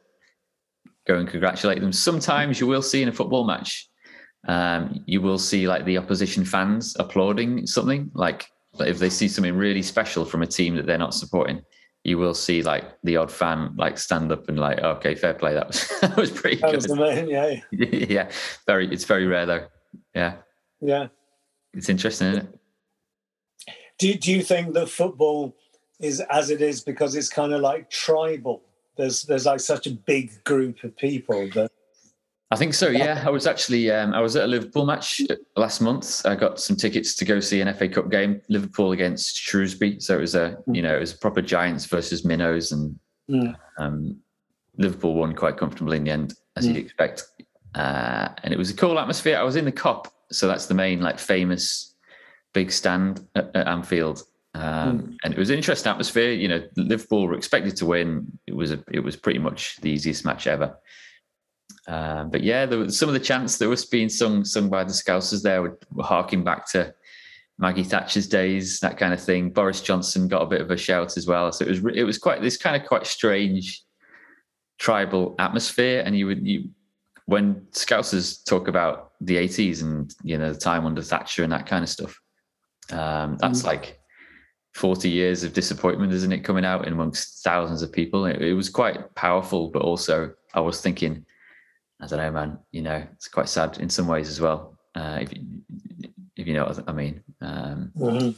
go 1.07 1.17
and 1.19 1.29
congratulate 1.29 1.81
them. 1.81 1.93
Sometimes 1.93 2.61
you 2.61 2.67
will 2.67 2.83
see 2.83 3.03
in 3.03 3.09
a 3.09 3.13
football 3.13 3.45
match, 3.45 3.89
um, 4.49 5.03
you 5.07 5.21
will 5.21 5.39
see 5.39 5.67
like 5.67 5.85
the 5.85 5.99
opposition 5.99 6.45
fans 6.45 6.97
applauding 6.99 7.67
something. 7.67 8.11
Like 8.15 8.47
if 8.81 8.99
they 8.99 9.11
see 9.11 9.29
something 9.29 9.57
really 9.57 9.83
special 9.83 10.25
from 10.25 10.43
a 10.43 10.47
team 10.47 10.77
that 10.77 10.87
they're 10.87 10.99
not 10.99 11.15
supporting, 11.15 11.63
you 12.05 12.19
will 12.19 12.35
see 12.35 12.63
like 12.63 12.85
the 13.03 13.17
odd 13.17 13.31
fan 13.31 13.75
like 13.77 13.99
stand 13.99 14.33
up 14.33 14.49
and 14.49 14.59
like, 14.59 14.79
okay, 14.79 15.15
fair 15.15 15.35
play. 15.35 15.55
That 15.55 15.69
was 15.69 15.89
that 16.01 16.17
was 16.17 16.31
pretty 16.31 16.57
that 16.57 16.71
good. 16.71 16.77
Was 16.77 16.91
amazing, 16.91 17.31
yeah. 17.31 17.61
yeah, 17.71 18.31
very. 18.67 18.93
It's 18.93 19.05
very 19.05 19.27
rare 19.27 19.47
though. 19.47 19.67
Yeah. 20.15 20.37
Yeah. 20.81 21.09
It's 21.73 21.89
interesting, 21.89 22.29
isn't 22.29 22.47
it? 22.47 22.61
Do 23.99 24.15
Do 24.15 24.33
you 24.33 24.43
think 24.43 24.75
that 24.75 24.89
football 24.89 25.57
is 26.01 26.21
as 26.31 26.51
it 26.51 26.61
is 26.61 26.81
because 26.81 27.15
it's 27.15 27.29
kind 27.29 27.53
of 27.53 27.61
like 27.61 27.91
tribal? 27.91 28.63
there's 28.97 29.23
there's 29.25 29.47
like 29.47 29.61
such 29.61 29.87
a 29.87 29.91
big 29.91 30.43
group 30.45 30.83
of 30.85 30.97
people 30.97 31.49
that 31.55 31.71
I 32.51 32.57
think 32.57 32.75
so. 32.75 32.89
Yeah, 32.89 33.25
I 33.27 33.31
was 33.31 33.47
actually 33.47 33.91
um, 33.91 34.15
I 34.15 34.21
was 34.21 34.37
at 34.37 34.45
a 34.45 34.47
Liverpool 34.47 34.87
match 34.87 35.21
last 35.57 35.81
month. 35.81 36.25
I 36.25 36.37
got 36.37 36.61
some 36.61 36.77
tickets 36.77 37.15
to 37.17 37.25
go 37.25 37.41
see 37.41 37.61
an 37.61 37.73
FA 37.75 37.89
Cup 37.89 38.11
game, 38.11 38.41
Liverpool 38.49 38.93
against 38.93 39.37
Shrewsbury. 39.37 39.99
So 39.99 40.17
it 40.17 40.21
was 40.21 40.35
a 40.35 40.59
you 40.71 40.83
know 40.83 40.97
it 40.97 41.01
was 41.01 41.13
proper 41.13 41.43
Giants 41.43 41.87
versus 41.87 42.25
Minnows, 42.25 42.71
and 42.71 42.99
mm. 43.29 43.57
um, 43.79 44.17
Liverpool 44.77 45.15
won 45.15 45.35
quite 45.35 45.57
comfortably 45.57 45.97
in 45.97 46.05
the 46.05 46.11
end, 46.11 46.35
as 46.57 46.65
mm. 46.65 46.69
you'd 46.75 46.85
expect. 46.85 47.25
Uh, 47.75 48.29
and 48.45 48.55
it 48.55 48.57
was 48.57 48.71
a 48.71 48.77
cool 48.77 49.01
atmosphere. 49.01 49.37
I 49.37 49.43
was 49.43 49.57
in 49.57 49.65
the 49.65 49.73
Kop, 49.73 50.07
so 50.31 50.47
that's 50.47 50.67
the 50.67 50.75
main 50.75 51.01
like 51.01 51.19
famous 51.19 51.94
big 52.55 52.73
stand 52.73 53.27
at, 53.35 53.55
at 53.55 53.69
Anfield. 53.69 54.23
Um, 54.55 54.63
mm. 54.99 55.17
And 55.25 55.35
it 55.35 55.39
was 55.39 55.51
an 55.51 55.57
interesting 55.57 55.91
atmosphere. 55.91 56.33
You 56.33 56.49
know, 56.49 56.63
Liverpool 56.77 57.27
were 57.27 57.35
expected 57.35 57.77
to 57.77 57.87
win. 57.87 58.39
It 58.47 58.57
was 58.57 58.71
a, 58.71 58.83
it 58.91 59.01
was 59.01 59.17
pretty 59.17 59.41
much 59.41 59.77
the 59.83 59.91
easiest 59.91 60.25
match 60.25 60.47
ever. 60.47 60.79
Um, 61.87 62.31
but 62.31 62.43
yeah, 62.43 62.65
there 62.65 62.79
was 62.79 62.99
some 62.99 63.09
of 63.09 63.13
the 63.13 63.21
chants 63.21 63.59
that 63.59 63.69
was 63.69 63.85
being 63.85 64.09
sung 64.09 64.45
sung 64.45 64.71
by 64.71 64.85
the 64.85 64.93
Scousers 64.93 65.43
there 65.43 65.61
were, 65.61 65.79
were 65.93 66.05
harking 66.05 66.43
back 66.43 66.71
to 66.73 66.95
Maggie 67.59 67.85
Thatcher's 67.85 68.27
days, 68.27 68.81
that 68.81 68.97
kind 68.97 69.13
of 69.13 69.23
thing. 69.23 69.51
Boris 69.51 69.81
Johnson 69.81 70.29
got 70.29 70.43
a 70.43 70.47
bit 70.47 70.61
of 70.61 70.71
a 70.71 70.77
shout 70.77 71.17
as 71.17 71.27
well. 71.27 71.53
So 71.53 71.65
it 71.65 71.69
was 71.69 71.95
it 71.95 72.05
was 72.05 72.19
quite 72.19 72.41
this 72.41 72.57
kind 72.57 72.81
of 72.81 72.89
quite 72.89 73.07
strange 73.07 73.83
tribal 74.79 75.35
atmosphere. 75.39 76.03
And 76.07 76.17
you 76.17 76.27
would 76.27 76.47
you 76.47 76.71
when 77.27 77.67
Scousers 77.73 78.45
talk 78.45 78.69
about 78.69 79.13
the 79.21 79.37
80s 79.37 79.83
and 79.83 80.15
you 80.23 80.39
know 80.39 80.53
the 80.53 80.59
time 80.59 80.87
under 80.87 81.03
Thatcher 81.03 81.43
and 81.43 81.53
that 81.53 81.67
kind 81.67 81.83
of 81.83 81.91
stuff, 81.91 82.19
um, 82.91 83.37
that's 83.41 83.63
mm. 83.63 83.67
like 83.67 84.01
40 84.75 85.09
years 85.09 85.45
of 85.45 85.53
disappointment, 85.53 86.13
isn't 86.13 86.33
it, 86.33 86.41
coming 86.41 86.65
out 86.65 86.87
amongst 86.87 87.45
thousands 87.45 87.83
of 87.83 87.93
people? 87.93 88.27
It, 88.27 88.43
it, 88.43 88.55
was 88.55 88.69
quite 88.69 89.15
powerful, 89.15 89.69
but 89.69 89.83
also 89.83 90.33
I 90.53 90.61
was 90.61 90.81
thinking, 90.81 91.25
I 92.01 92.07
don't 92.07 92.19
know, 92.19 92.33
man, 92.33 92.59
you 92.73 92.83
know, 92.83 93.07
it's 93.13 93.29
quite 93.29 93.49
sad 93.49 93.79
in 93.79 93.89
some 93.89 94.09
ways 94.09 94.29
as 94.29 94.41
well. 94.41 94.77
Uh, 94.95 95.19
if, 95.21 95.33
you, 95.33 95.43
if 96.37 96.47
you 96.47 96.55
know 96.55 96.65
what 96.65 96.85
I 96.89 96.93
mean. 96.93 97.23
Um, 97.41 97.93
mm-hmm. 97.97 98.31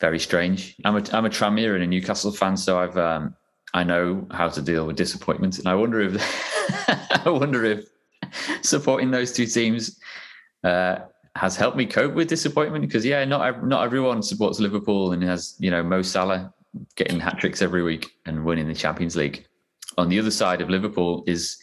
Very 0.00 0.18
strange. 0.18 0.76
I'm 0.84 0.96
a, 0.96 1.04
I'm 1.12 1.26
a 1.26 1.30
Tranmere 1.30 1.74
and 1.74 1.84
a 1.84 1.86
Newcastle 1.86 2.32
fan, 2.32 2.56
so 2.56 2.78
I've, 2.78 2.96
um, 2.96 3.34
I 3.74 3.84
know 3.84 4.26
how 4.30 4.48
to 4.48 4.62
deal 4.62 4.86
with 4.86 4.96
disappointment. 4.96 5.58
And 5.58 5.68
I 5.68 5.74
wonder 5.74 6.00
if, 6.00 6.16
I 7.26 7.28
wonder 7.28 7.64
if 7.64 7.86
supporting 8.62 9.10
those 9.10 9.32
two 9.32 9.46
teams, 9.46 9.98
uh, 10.64 11.00
has 11.38 11.56
helped 11.56 11.76
me 11.76 11.86
cope 11.86 12.14
with 12.14 12.28
disappointment 12.28 12.82
because 12.82 13.04
yeah, 13.04 13.24
not 13.24 13.64
not 13.64 13.84
everyone 13.84 14.22
supports 14.22 14.58
Liverpool 14.58 15.12
and 15.12 15.22
has 15.22 15.54
you 15.60 15.70
know 15.70 15.82
Mo 15.82 16.02
Salah 16.02 16.52
getting 16.96 17.20
hat 17.20 17.38
tricks 17.38 17.62
every 17.62 17.82
week 17.82 18.10
and 18.26 18.44
winning 18.44 18.66
the 18.66 18.74
Champions 18.74 19.14
League. 19.14 19.46
On 19.96 20.08
the 20.08 20.18
other 20.18 20.30
side 20.30 20.60
of 20.60 20.68
Liverpool 20.68 21.22
is 21.26 21.56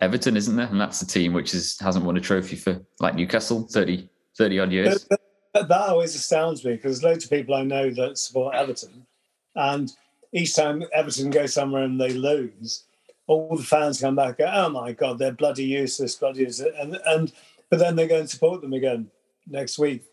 Everton, 0.00 0.36
isn't 0.36 0.56
there? 0.56 0.66
And 0.66 0.80
that's 0.80 0.98
the 0.98 1.06
team 1.06 1.32
which 1.34 1.52
is 1.52 1.78
hasn't 1.78 2.04
won 2.04 2.16
a 2.16 2.20
trophy 2.20 2.56
for 2.56 2.80
like 3.00 3.14
Newcastle 3.14 3.68
30, 3.70 4.08
30 4.36 4.58
odd 4.58 4.72
years. 4.72 5.04
That, 5.04 5.20
that, 5.54 5.68
that 5.68 5.88
always 5.90 6.14
astounds 6.14 6.64
me 6.64 6.72
because 6.72 7.04
loads 7.04 7.24
of 7.24 7.30
people 7.30 7.54
I 7.54 7.62
know 7.62 7.90
that 7.90 8.16
support 8.16 8.54
Everton, 8.54 9.06
and 9.54 9.92
each 10.32 10.56
time 10.56 10.82
Everton 10.94 11.30
go 11.30 11.44
somewhere 11.44 11.82
and 11.82 12.00
they 12.00 12.14
lose, 12.14 12.84
all 13.26 13.56
the 13.56 13.62
fans 13.62 14.00
come 14.00 14.16
back. 14.16 14.38
Go, 14.38 14.50
oh 14.50 14.70
my 14.70 14.92
god, 14.92 15.18
they're 15.18 15.32
bloody 15.32 15.64
useless, 15.64 16.14
bloody 16.14 16.40
useless, 16.40 16.74
and 16.78 16.98
and 17.06 17.32
but 17.72 17.78
then 17.78 17.96
they 17.96 18.06
go 18.06 18.18
and 18.18 18.28
support 18.28 18.60
them 18.60 18.74
again 18.74 19.10
next 19.46 19.78
week. 19.78 20.04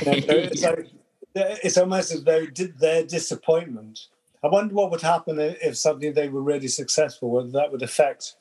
You 0.00 0.06
know, 0.06 0.12
it's, 0.28 0.62
like, 0.62 0.88
it's 1.34 1.76
almost 1.76 2.10
as 2.10 2.24
though 2.24 2.46
their 2.78 3.04
disappointment. 3.04 4.06
I 4.42 4.48
wonder 4.48 4.74
what 4.74 4.90
would 4.90 5.02
happen 5.02 5.38
if 5.38 5.76
something 5.76 6.14
they 6.14 6.30
were 6.30 6.40
really 6.40 6.68
successful, 6.68 7.28
whether 7.28 7.50
that 7.50 7.70
would 7.70 7.82
affect 7.82 8.36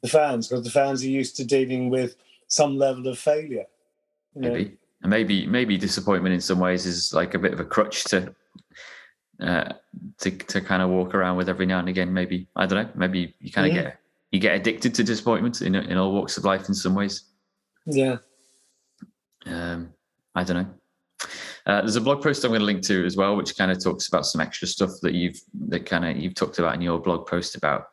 the 0.00 0.08
fans, 0.08 0.48
because 0.48 0.64
the 0.64 0.70
fans 0.70 1.04
are 1.04 1.08
used 1.08 1.36
to 1.36 1.44
dealing 1.44 1.90
with 1.90 2.16
some 2.48 2.76
level 2.76 3.06
of 3.06 3.20
failure. 3.20 3.66
Maybe, 4.34 4.76
and 5.02 5.10
maybe, 5.10 5.46
maybe 5.46 5.78
disappointment 5.78 6.34
in 6.34 6.40
some 6.40 6.58
ways 6.58 6.86
is 6.86 7.14
like 7.14 7.34
a 7.34 7.38
bit 7.38 7.52
of 7.52 7.60
a 7.60 7.64
crutch 7.64 8.02
to 8.06 8.34
uh, 9.38 9.74
to 10.18 10.30
to 10.32 10.60
kind 10.60 10.82
of 10.82 10.90
walk 10.90 11.14
around 11.14 11.36
with 11.36 11.48
every 11.48 11.66
now 11.66 11.78
and 11.78 11.88
again. 11.88 12.12
Maybe 12.12 12.48
I 12.56 12.66
don't 12.66 12.82
know. 12.82 12.90
Maybe 12.96 13.32
you 13.38 13.52
kind 13.52 13.70
of 13.70 13.76
yeah. 13.76 13.82
get 13.82 13.98
you 14.32 14.40
get 14.40 14.56
addicted 14.56 14.92
to 14.96 15.04
disappointment 15.04 15.62
in 15.62 15.76
in 15.76 15.96
all 15.96 16.12
walks 16.12 16.36
of 16.36 16.44
life 16.44 16.68
in 16.68 16.74
some 16.74 16.96
ways. 16.96 17.26
Yeah. 17.86 18.18
Um, 19.46 19.92
I 20.34 20.44
don't 20.44 20.56
know. 20.56 20.74
Uh, 21.64 21.80
there's 21.80 21.96
a 21.96 22.00
blog 22.00 22.22
post 22.22 22.44
I'm 22.44 22.50
going 22.50 22.60
to 22.60 22.66
link 22.66 22.82
to 22.82 23.04
as 23.06 23.16
well, 23.16 23.36
which 23.36 23.56
kind 23.56 23.70
of 23.70 23.82
talks 23.82 24.08
about 24.08 24.26
some 24.26 24.40
extra 24.40 24.66
stuff 24.66 24.90
that 25.02 25.14
you've 25.14 25.40
that 25.68 25.86
kind 25.86 26.04
of 26.04 26.16
you've 26.16 26.34
talked 26.34 26.58
about 26.58 26.74
in 26.74 26.80
your 26.80 26.98
blog 26.98 27.26
post 27.26 27.54
about 27.54 27.86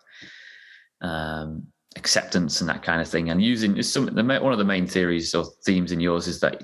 um, 1.02 1.68
acceptance 1.96 2.62
and 2.62 2.70
that 2.70 2.82
kind 2.82 3.00
of 3.00 3.08
thing, 3.08 3.30
and 3.30 3.44
using 3.44 3.82
some 3.84 4.08
the, 4.08 4.24
one 4.24 4.52
of 4.52 4.58
the 4.58 4.66
main 4.66 4.88
theories 4.88 5.36
or 5.36 5.46
themes 5.64 5.92
in 5.92 6.00
yours 6.00 6.28
is 6.28 6.40
that 6.40 6.64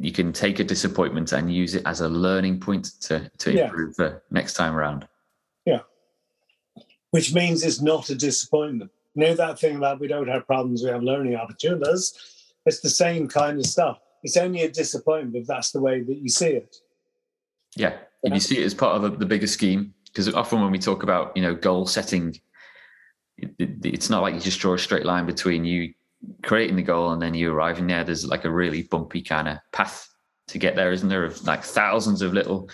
you 0.00 0.10
can 0.10 0.32
take 0.32 0.58
a 0.58 0.64
disappointment 0.64 1.32
and 1.32 1.54
use 1.54 1.76
it 1.76 1.82
as 1.86 2.00
a 2.00 2.08
learning 2.08 2.58
point 2.58 3.00
to 3.02 3.30
to 3.38 3.52
yeah. 3.52 3.66
improve 3.66 3.94
the 3.94 4.20
next 4.32 4.54
time 4.54 4.74
around. 4.74 5.06
Yeah, 5.64 5.82
which 7.12 7.32
means 7.32 7.62
it's 7.62 7.80
not 7.80 8.10
a 8.10 8.16
disappointment. 8.16 8.90
You 9.14 9.26
know 9.26 9.34
that 9.34 9.60
thing 9.60 9.76
about 9.76 10.00
we 10.00 10.08
don't 10.08 10.28
have 10.28 10.48
problems, 10.48 10.82
we 10.82 10.90
have 10.90 11.04
learning 11.04 11.36
opportunities 11.36 12.39
it's 12.66 12.80
the 12.80 12.90
same 12.90 13.28
kind 13.28 13.58
of 13.58 13.66
stuff. 13.66 13.98
It's 14.22 14.36
only 14.36 14.62
a 14.62 14.70
disappointment 14.70 15.36
if 15.36 15.46
that's 15.46 15.72
the 15.72 15.80
way 15.80 16.02
that 16.02 16.16
you 16.18 16.28
see 16.28 16.50
it. 16.50 16.76
Yeah, 17.76 17.96
if 18.22 18.34
you 18.34 18.40
see 18.40 18.58
it 18.58 18.64
as 18.64 18.74
part 18.74 18.96
of 18.96 19.04
a, 19.04 19.16
the 19.16 19.26
bigger 19.26 19.46
scheme, 19.46 19.94
because 20.06 20.32
often 20.34 20.60
when 20.60 20.70
we 20.70 20.78
talk 20.78 21.02
about 21.02 21.36
you 21.36 21.42
know 21.42 21.54
goal 21.54 21.86
setting 21.86 22.36
it, 23.38 23.54
it, 23.58 23.70
it's 23.84 24.10
not 24.10 24.22
like 24.22 24.34
you 24.34 24.40
just 24.40 24.60
draw 24.60 24.74
a 24.74 24.78
straight 24.78 25.06
line 25.06 25.26
between 25.26 25.64
you 25.64 25.94
creating 26.42 26.76
the 26.76 26.82
goal 26.82 27.12
and 27.12 27.22
then 27.22 27.34
you 27.34 27.52
arriving 27.52 27.86
there. 27.86 28.04
There's 28.04 28.26
like 28.26 28.44
a 28.44 28.50
really 28.50 28.82
bumpy 28.82 29.22
kind 29.22 29.48
of 29.48 29.58
path 29.72 30.08
to 30.48 30.58
get 30.58 30.76
there, 30.76 30.92
isn't 30.92 31.08
there? 31.08 31.24
Of 31.24 31.42
like 31.44 31.62
thousands 31.62 32.22
of 32.22 32.34
little 32.34 32.68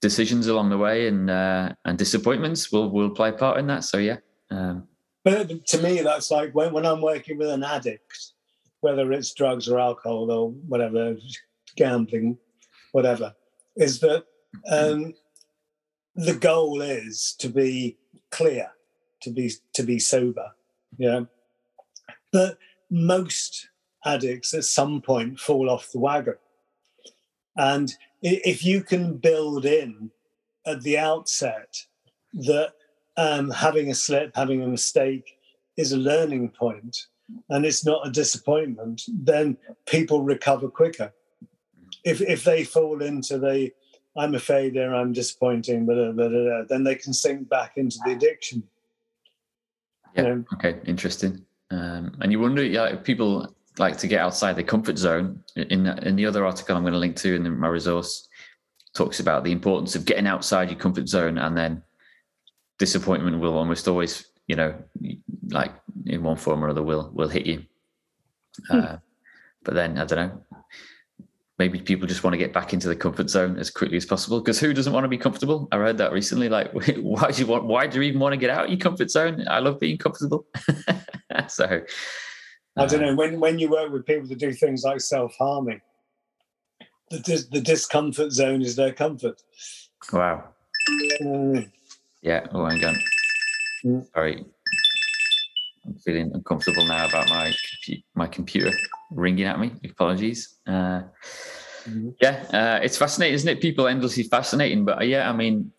decisions 0.00 0.46
along 0.46 0.70
the 0.70 0.78
way, 0.78 1.08
and 1.08 1.30
uh, 1.30 1.72
and 1.84 1.98
disappointments 1.98 2.72
will 2.72 2.90
will 2.90 3.10
play 3.10 3.30
a 3.30 3.32
part 3.32 3.58
in 3.58 3.66
that. 3.66 3.84
So 3.84 3.98
yeah. 3.98 4.16
Um, 4.50 4.88
but 5.24 5.66
to 5.66 5.78
me, 5.78 6.02
that's 6.02 6.30
like 6.30 6.54
when, 6.54 6.72
when 6.72 6.84
I'm 6.84 7.00
working 7.00 7.38
with 7.38 7.48
an 7.48 7.64
addict, 7.64 8.32
whether 8.84 9.12
it's 9.12 9.32
drugs 9.32 9.66
or 9.66 9.80
alcohol 9.80 10.30
or 10.30 10.50
whatever, 10.50 11.16
gambling, 11.74 12.36
whatever, 12.92 13.34
is 13.76 14.00
that 14.00 14.26
um, 14.70 15.14
the 16.14 16.34
goal 16.34 16.82
is 16.82 17.34
to 17.38 17.48
be 17.48 17.96
clear, 18.30 18.70
to 19.22 19.30
be 19.30 19.50
to 19.72 19.82
be 19.82 19.98
sober. 19.98 20.52
Yeah. 20.98 21.22
But 22.30 22.58
most 22.90 23.70
addicts 24.04 24.52
at 24.52 24.64
some 24.64 25.00
point 25.00 25.40
fall 25.40 25.70
off 25.70 25.90
the 25.90 25.98
wagon. 25.98 26.36
And 27.56 27.90
if 28.20 28.66
you 28.66 28.82
can 28.82 29.16
build 29.16 29.64
in 29.64 30.10
at 30.66 30.82
the 30.82 30.98
outset 30.98 31.74
that 32.34 32.74
um, 33.16 33.48
having 33.48 33.90
a 33.90 33.94
slip, 33.94 34.36
having 34.36 34.62
a 34.62 34.66
mistake 34.66 35.38
is 35.78 35.92
a 35.92 35.96
learning 35.96 36.50
point 36.50 37.06
and 37.48 37.64
it's 37.64 37.84
not 37.84 38.06
a 38.06 38.10
disappointment, 38.10 39.02
then 39.08 39.56
people 39.86 40.22
recover 40.22 40.68
quicker. 40.68 41.12
If, 42.04 42.20
if 42.20 42.44
they 42.44 42.64
fall 42.64 43.02
into 43.02 43.38
the 43.38 43.72
I'm 44.16 44.34
a 44.34 44.38
failure, 44.38 44.94
I'm 44.94 45.12
disappointing, 45.12 45.86
blah, 45.86 46.12
blah, 46.12 46.28
blah, 46.28 46.62
then 46.68 46.84
they 46.84 46.94
can 46.94 47.12
sink 47.12 47.48
back 47.48 47.72
into 47.76 47.98
the 48.04 48.12
addiction. 48.12 48.62
Yeah. 50.14 50.22
You 50.22 50.28
know? 50.28 50.44
Okay. 50.54 50.80
Interesting. 50.86 51.44
Um, 51.70 52.16
and 52.20 52.30
you 52.30 52.38
wonder, 52.38 52.62
yeah, 52.64 52.94
people 52.96 53.52
like 53.78 53.98
to 53.98 54.06
get 54.06 54.20
outside 54.20 54.54
the 54.54 54.62
comfort 54.62 54.98
zone. 54.98 55.42
In 55.56 55.86
in 55.86 56.14
the 56.14 56.26
other 56.26 56.46
article 56.46 56.76
I'm 56.76 56.84
going 56.84 56.92
to 56.92 56.98
link 56.98 57.16
to 57.16 57.34
in 57.34 57.58
my 57.58 57.66
resource, 57.66 58.28
talks 58.94 59.18
about 59.18 59.42
the 59.42 59.50
importance 59.50 59.96
of 59.96 60.04
getting 60.04 60.28
outside 60.28 60.70
your 60.70 60.78
comfort 60.78 61.08
zone, 61.08 61.38
and 61.38 61.56
then 61.56 61.82
disappointment 62.78 63.40
will 63.40 63.58
almost 63.58 63.88
always, 63.88 64.26
you 64.46 64.56
know, 64.56 64.74
like 65.48 65.72
in 66.06 66.22
one 66.22 66.36
form 66.36 66.64
or 66.64 66.68
other, 66.68 66.82
will 66.82 67.10
will 67.12 67.28
hit 67.28 67.46
you. 67.46 67.64
Hmm. 68.68 68.80
Uh, 68.80 68.96
but 69.62 69.74
then 69.74 69.98
I 69.98 70.04
don't 70.04 70.18
know. 70.18 70.42
Maybe 71.58 71.78
people 71.78 72.08
just 72.08 72.24
want 72.24 72.34
to 72.34 72.38
get 72.38 72.52
back 72.52 72.72
into 72.72 72.88
the 72.88 72.96
comfort 72.96 73.30
zone 73.30 73.58
as 73.58 73.70
quickly 73.70 73.96
as 73.96 74.04
possible. 74.04 74.40
Because 74.40 74.58
who 74.58 74.74
doesn't 74.74 74.92
want 74.92 75.04
to 75.04 75.08
be 75.08 75.16
comfortable? 75.16 75.68
I 75.70 75.76
read 75.76 75.98
that 75.98 76.12
recently. 76.12 76.48
Like, 76.48 76.72
why 76.96 77.30
do 77.30 77.42
you 77.42 77.46
want? 77.46 77.64
Why 77.64 77.86
do 77.86 77.98
you 77.98 78.02
even 78.02 78.20
want 78.20 78.32
to 78.32 78.36
get 78.36 78.50
out 78.50 78.64
of 78.64 78.70
your 78.70 78.80
comfort 78.80 79.10
zone? 79.10 79.44
I 79.48 79.60
love 79.60 79.80
being 79.80 79.98
comfortable. 79.98 80.46
so, 81.48 81.82
I 82.76 82.86
don't 82.86 83.02
uh, 83.02 83.06
know. 83.06 83.14
When 83.14 83.40
when 83.40 83.58
you 83.58 83.70
work 83.70 83.92
with 83.92 84.04
people 84.04 84.28
to 84.28 84.34
do 84.34 84.52
things 84.52 84.82
like 84.84 85.00
self 85.00 85.34
harming, 85.38 85.80
the 87.10 87.20
dis- 87.20 87.46
the 87.46 87.60
discomfort 87.60 88.32
zone 88.32 88.62
is 88.62 88.76
their 88.76 88.92
comfort. 88.92 89.40
Wow. 90.12 90.44
Mm. 91.22 91.70
Yeah. 92.22 92.46
Oh, 92.52 92.66
hang 92.66 92.84
on. 92.84 92.98
Mm. 93.84 94.06
Sorry. 94.12 94.44
I'm 95.86 95.94
feeling 95.96 96.30
uncomfortable 96.32 96.84
now 96.86 97.06
about 97.06 97.28
my 97.28 97.52
my 98.14 98.26
computer 98.26 98.72
ringing 99.10 99.44
at 99.44 99.60
me. 99.60 99.72
Apologies. 99.84 100.56
Uh, 100.66 101.02
mm-hmm. 101.84 102.10
Yeah, 102.20 102.44
uh, 102.52 102.80
it's 102.82 102.96
fascinating, 102.96 103.34
isn't 103.34 103.48
it? 103.48 103.60
People 103.60 103.86
endlessly 103.86 104.22
fascinating, 104.22 104.84
but 104.84 105.02
uh, 105.02 105.04
yeah, 105.04 105.28
I 105.28 105.32
mean, 105.34 105.72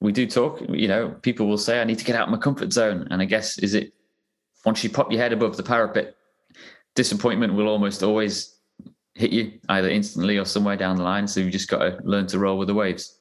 we 0.00 0.12
do 0.12 0.26
talk. 0.26 0.60
You 0.68 0.86
know, 0.86 1.16
people 1.22 1.46
will 1.46 1.58
say, 1.58 1.80
"I 1.80 1.84
need 1.84 1.98
to 1.98 2.04
get 2.04 2.14
out 2.14 2.28
of 2.28 2.30
my 2.30 2.38
comfort 2.38 2.72
zone," 2.72 3.08
and 3.10 3.20
I 3.20 3.24
guess 3.24 3.58
is 3.58 3.74
it 3.74 3.92
once 4.64 4.84
you 4.84 4.90
pop 4.90 5.10
your 5.10 5.20
head 5.20 5.32
above 5.32 5.56
the 5.56 5.62
parapet, 5.64 6.14
disappointment 6.94 7.54
will 7.54 7.68
almost 7.68 8.02
always 8.04 8.56
hit 9.14 9.32
you 9.32 9.52
either 9.68 9.90
instantly 9.90 10.38
or 10.38 10.44
somewhere 10.44 10.76
down 10.76 10.96
the 10.96 11.02
line. 11.02 11.26
So 11.26 11.40
you've 11.40 11.52
just 11.52 11.68
got 11.68 11.78
to 11.78 11.98
learn 12.04 12.26
to 12.28 12.38
roll 12.38 12.58
with 12.58 12.68
the 12.68 12.74
waves. 12.74 13.18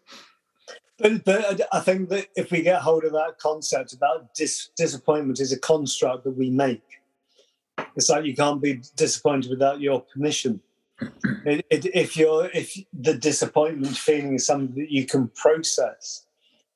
But, 1.01 1.23
but 1.25 1.61
I 1.71 1.79
think 1.79 2.09
that 2.09 2.27
if 2.35 2.51
we 2.51 2.61
get 2.61 2.81
hold 2.81 3.03
of 3.05 3.13
that 3.13 3.37
concept 3.39 3.93
about 3.93 4.33
dis- 4.35 4.69
disappointment 4.77 5.39
is 5.39 5.51
a 5.51 5.59
construct 5.59 6.23
that 6.25 6.37
we 6.37 6.49
make, 6.49 6.83
it's 7.95 8.09
like 8.09 8.25
you 8.25 8.35
can't 8.35 8.61
be 8.61 8.81
disappointed 8.95 9.49
without 9.49 9.81
your 9.81 10.01
permission. 10.01 10.61
it, 11.45 11.65
it, 11.69 11.85
if 11.95 12.15
you're 12.15 12.49
if 12.53 12.77
the 12.93 13.15
disappointment 13.15 13.97
feeling 13.97 14.35
is 14.35 14.45
something 14.45 14.75
that 14.75 14.91
you 14.91 15.05
can 15.05 15.29
process 15.29 16.25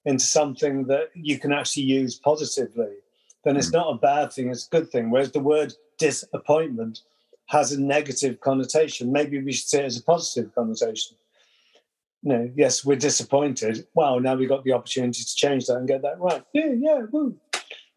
into 0.05 0.25
something 0.25 0.85
that 0.85 1.09
you 1.13 1.37
can 1.37 1.51
actually 1.51 1.83
use 1.83 2.15
positively, 2.15 2.93
then 3.43 3.57
it's 3.57 3.69
mm. 3.69 3.73
not 3.73 3.93
a 3.93 3.97
bad 3.97 4.33
thing; 4.33 4.49
it's 4.49 4.65
a 4.65 4.69
good 4.69 4.89
thing. 4.89 5.11
Whereas 5.11 5.31
the 5.31 5.39
word 5.39 5.73
disappointment 5.99 7.01
has 7.47 7.71
a 7.71 7.79
negative 7.79 8.41
connotation. 8.41 9.11
Maybe 9.11 9.39
we 9.41 9.53
should 9.53 9.67
say 9.67 9.81
it 9.83 9.85
as 9.85 9.97
a 9.97 10.03
positive 10.03 10.53
connotation. 10.55 11.15
You 12.25 12.33
know, 12.33 12.51
yes, 12.55 12.83
we're 12.83 12.95
disappointed. 12.95 13.85
Wow, 13.93 14.17
now 14.17 14.33
we've 14.33 14.49
got 14.49 14.63
the 14.63 14.73
opportunity 14.73 15.23
to 15.23 15.35
change 15.35 15.67
that 15.67 15.77
and 15.77 15.87
get 15.87 16.01
that 16.01 16.19
right. 16.19 16.43
Yeah, 16.53 16.73
yeah, 16.75 17.01
woo. 17.11 17.37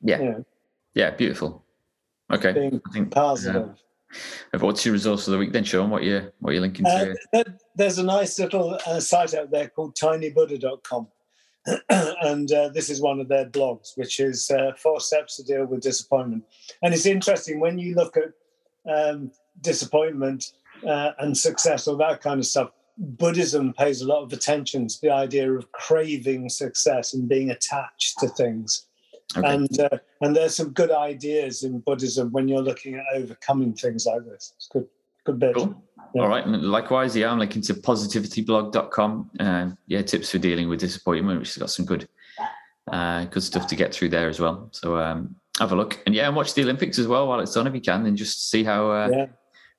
Yeah. 0.02 0.18
You 0.18 0.24
know, 0.24 0.44
yeah, 0.92 1.10
beautiful. 1.12 1.64
Okay. 2.30 2.52
Being 2.52 2.80
I 2.86 2.92
think, 2.92 3.10
positive. 3.10 3.70
Uh, 4.52 4.58
what's 4.58 4.84
your 4.84 4.92
resource 4.92 5.26
of 5.26 5.32
the 5.32 5.38
week 5.38 5.52
then, 5.52 5.64
Sean? 5.64 5.88
What 5.88 6.02
you 6.02 6.30
what 6.40 6.52
you 6.52 6.60
linking 6.60 6.84
to? 6.84 7.16
Uh, 7.32 7.44
there's 7.74 7.96
a 7.96 8.02
nice 8.02 8.38
little 8.38 8.78
uh, 8.86 9.00
site 9.00 9.32
out 9.32 9.50
there 9.50 9.68
called 9.68 9.96
tinybuddha.com. 9.96 11.08
and 11.88 12.52
uh, 12.52 12.68
this 12.68 12.90
is 12.90 13.00
one 13.00 13.20
of 13.20 13.28
their 13.28 13.46
blogs, 13.46 13.96
which 13.96 14.20
is 14.20 14.50
uh, 14.50 14.72
four 14.76 15.00
steps 15.00 15.36
to 15.36 15.42
deal 15.42 15.64
with 15.64 15.80
disappointment. 15.80 16.44
And 16.82 16.92
it's 16.92 17.06
interesting 17.06 17.60
when 17.60 17.78
you 17.78 17.94
look 17.94 18.14
at 18.18 18.32
um, 18.90 19.30
disappointment 19.62 20.52
uh, 20.86 21.12
and 21.18 21.36
success, 21.36 21.88
or 21.88 21.96
that 21.96 22.20
kind 22.20 22.40
of 22.40 22.44
stuff. 22.44 22.72
Buddhism 22.98 23.72
pays 23.72 24.02
a 24.02 24.06
lot 24.06 24.22
of 24.22 24.32
attention 24.32 24.88
to 24.88 25.00
the 25.00 25.10
idea 25.10 25.52
of 25.52 25.70
craving 25.70 26.48
success 26.48 27.14
and 27.14 27.28
being 27.28 27.50
attached 27.50 28.18
to 28.18 28.28
things. 28.28 28.86
Okay. 29.36 29.46
And 29.46 29.80
uh, 29.80 29.98
and 30.20 30.34
there's 30.34 30.56
some 30.56 30.70
good 30.70 30.90
ideas 30.90 31.62
in 31.62 31.80
Buddhism 31.80 32.32
when 32.32 32.48
you're 32.48 32.62
looking 32.62 32.94
at 32.94 33.04
overcoming 33.14 33.74
things 33.74 34.06
like 34.06 34.24
this. 34.24 34.54
It's 34.56 34.68
good, 34.68 34.86
good 35.24 35.38
bit. 35.38 35.54
Cool. 35.54 35.80
Yeah. 36.14 36.22
All 36.22 36.28
right. 36.28 36.44
And 36.44 36.62
likewise, 36.62 37.14
yeah, 37.14 37.30
I'm 37.30 37.38
linking 37.38 37.62
to 37.62 37.74
positivityblog.com. 37.74 39.30
Uh, 39.38 39.70
yeah, 39.86 40.02
tips 40.02 40.30
for 40.30 40.38
dealing 40.38 40.68
with 40.68 40.80
disappointment, 40.80 41.38
which 41.38 41.50
has 41.50 41.58
got 41.58 41.70
some 41.70 41.84
good, 41.84 42.08
uh, 42.90 43.26
good 43.26 43.42
stuff 43.42 43.66
to 43.66 43.76
get 43.76 43.94
through 43.94 44.08
there 44.08 44.28
as 44.28 44.40
well. 44.40 44.70
So 44.72 44.96
um, 44.96 45.36
have 45.58 45.72
a 45.72 45.76
look 45.76 46.00
and 46.06 46.14
yeah, 46.14 46.26
and 46.26 46.34
watch 46.34 46.54
the 46.54 46.62
Olympics 46.62 46.98
as 46.98 47.06
well 47.06 47.28
while 47.28 47.40
it's 47.40 47.56
on 47.56 47.66
if 47.66 47.74
you 47.74 47.80
can, 47.80 48.06
and 48.06 48.16
just 48.16 48.50
see 48.50 48.64
how. 48.64 48.90
Uh, 48.90 49.08
yeah. 49.12 49.26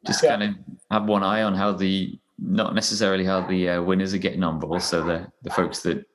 Just 0.06 0.24
yeah. 0.24 0.30
kind 0.30 0.44
of 0.44 0.56
have 0.92 1.10
one 1.10 1.24
eye 1.24 1.44
on 1.44 1.54
how 1.54 1.74
the 1.74 2.18
not 2.42 2.76
necessarily 2.76 3.26
how 3.26 3.42
the 3.42 3.70
uh, 3.70 3.82
winners 3.82 4.14
are 4.14 4.20
getting 4.20 4.44
on, 4.44 4.60
but 4.60 4.68
also 4.68 5.04
the 5.04 5.32
the 5.44 5.50
folks 5.52 5.82
that. 5.84 6.06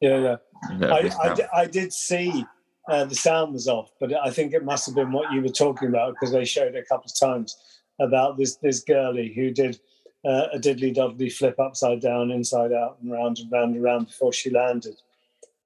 Yeah, 0.00 0.18
yeah. 0.18 0.36
That 0.78 0.92
I, 0.92 1.10
I, 1.22 1.62
I 1.62 1.66
did 1.66 1.92
see 1.92 2.44
uh, 2.88 3.04
the 3.04 3.14
sound 3.14 3.52
was 3.52 3.68
off, 3.68 3.90
but 4.00 4.12
I 4.14 4.30
think 4.30 4.52
it 4.52 4.64
must 4.64 4.86
have 4.86 4.94
been 4.94 5.12
what 5.12 5.32
you 5.32 5.40
were 5.40 5.48
talking 5.48 5.88
about 5.88 6.14
because 6.14 6.32
they 6.32 6.44
showed 6.44 6.74
it 6.74 6.84
a 6.84 6.86
couple 6.86 7.10
of 7.10 7.18
times 7.18 7.56
about 8.00 8.36
this 8.38 8.56
this 8.56 8.80
girlie 8.80 9.32
who 9.34 9.50
did 9.50 9.78
uh, 10.24 10.48
a 10.52 10.58
diddly 10.58 10.94
doddly 10.94 11.32
flip 11.32 11.58
upside 11.58 12.00
down, 12.00 12.30
inside 12.30 12.72
out, 12.72 12.98
and 13.00 13.10
round 13.10 13.38
and 13.38 13.50
round 13.50 13.74
and 13.74 13.82
round 13.82 14.06
before 14.06 14.32
she 14.32 14.50
landed, 14.50 14.94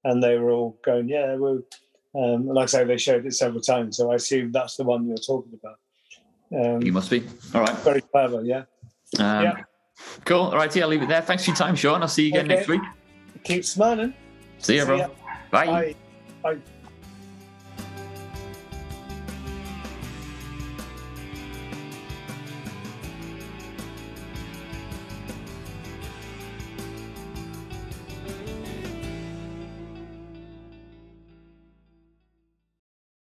and 0.04 0.22
they 0.22 0.38
were 0.38 0.50
all 0.50 0.78
going, 0.84 1.08
"Yeah, 1.08 1.34
well." 1.36 1.60
Um, 2.12 2.48
like 2.48 2.64
I 2.64 2.66
say, 2.66 2.82
they 2.82 2.98
showed 2.98 3.24
it 3.24 3.34
several 3.34 3.60
times, 3.60 3.96
so 3.96 4.10
I 4.10 4.16
assume 4.16 4.50
that's 4.50 4.74
the 4.74 4.82
one 4.82 5.06
you're 5.06 5.16
talking 5.16 5.52
about. 5.62 5.78
Um, 6.52 6.82
you 6.82 6.92
must 6.92 7.08
be. 7.08 7.22
All 7.54 7.60
right. 7.60 7.76
Very 7.78 8.00
clever, 8.00 8.42
yeah. 8.42 8.64
Um, 9.20 9.44
yeah. 9.44 9.62
Cool. 10.24 10.40
All 10.40 10.56
right, 10.56 10.74
yeah, 10.74 10.84
I'll 10.84 10.88
leave 10.88 11.02
it 11.02 11.08
there. 11.08 11.22
Thanks 11.22 11.44
for 11.44 11.50
your 11.50 11.56
time, 11.56 11.76
Sean. 11.76 12.02
I'll 12.02 12.08
see 12.08 12.24
you 12.24 12.28
again 12.30 12.46
okay. 12.46 12.56
next 12.56 12.68
week. 12.68 12.82
Keep 13.44 13.64
smiling. 13.64 14.14
See 14.58 14.76
you, 14.76 14.84
bro. 14.84 14.98
Bye. 15.50 15.66
Bye. 15.66 15.94
Bye. 16.42 16.58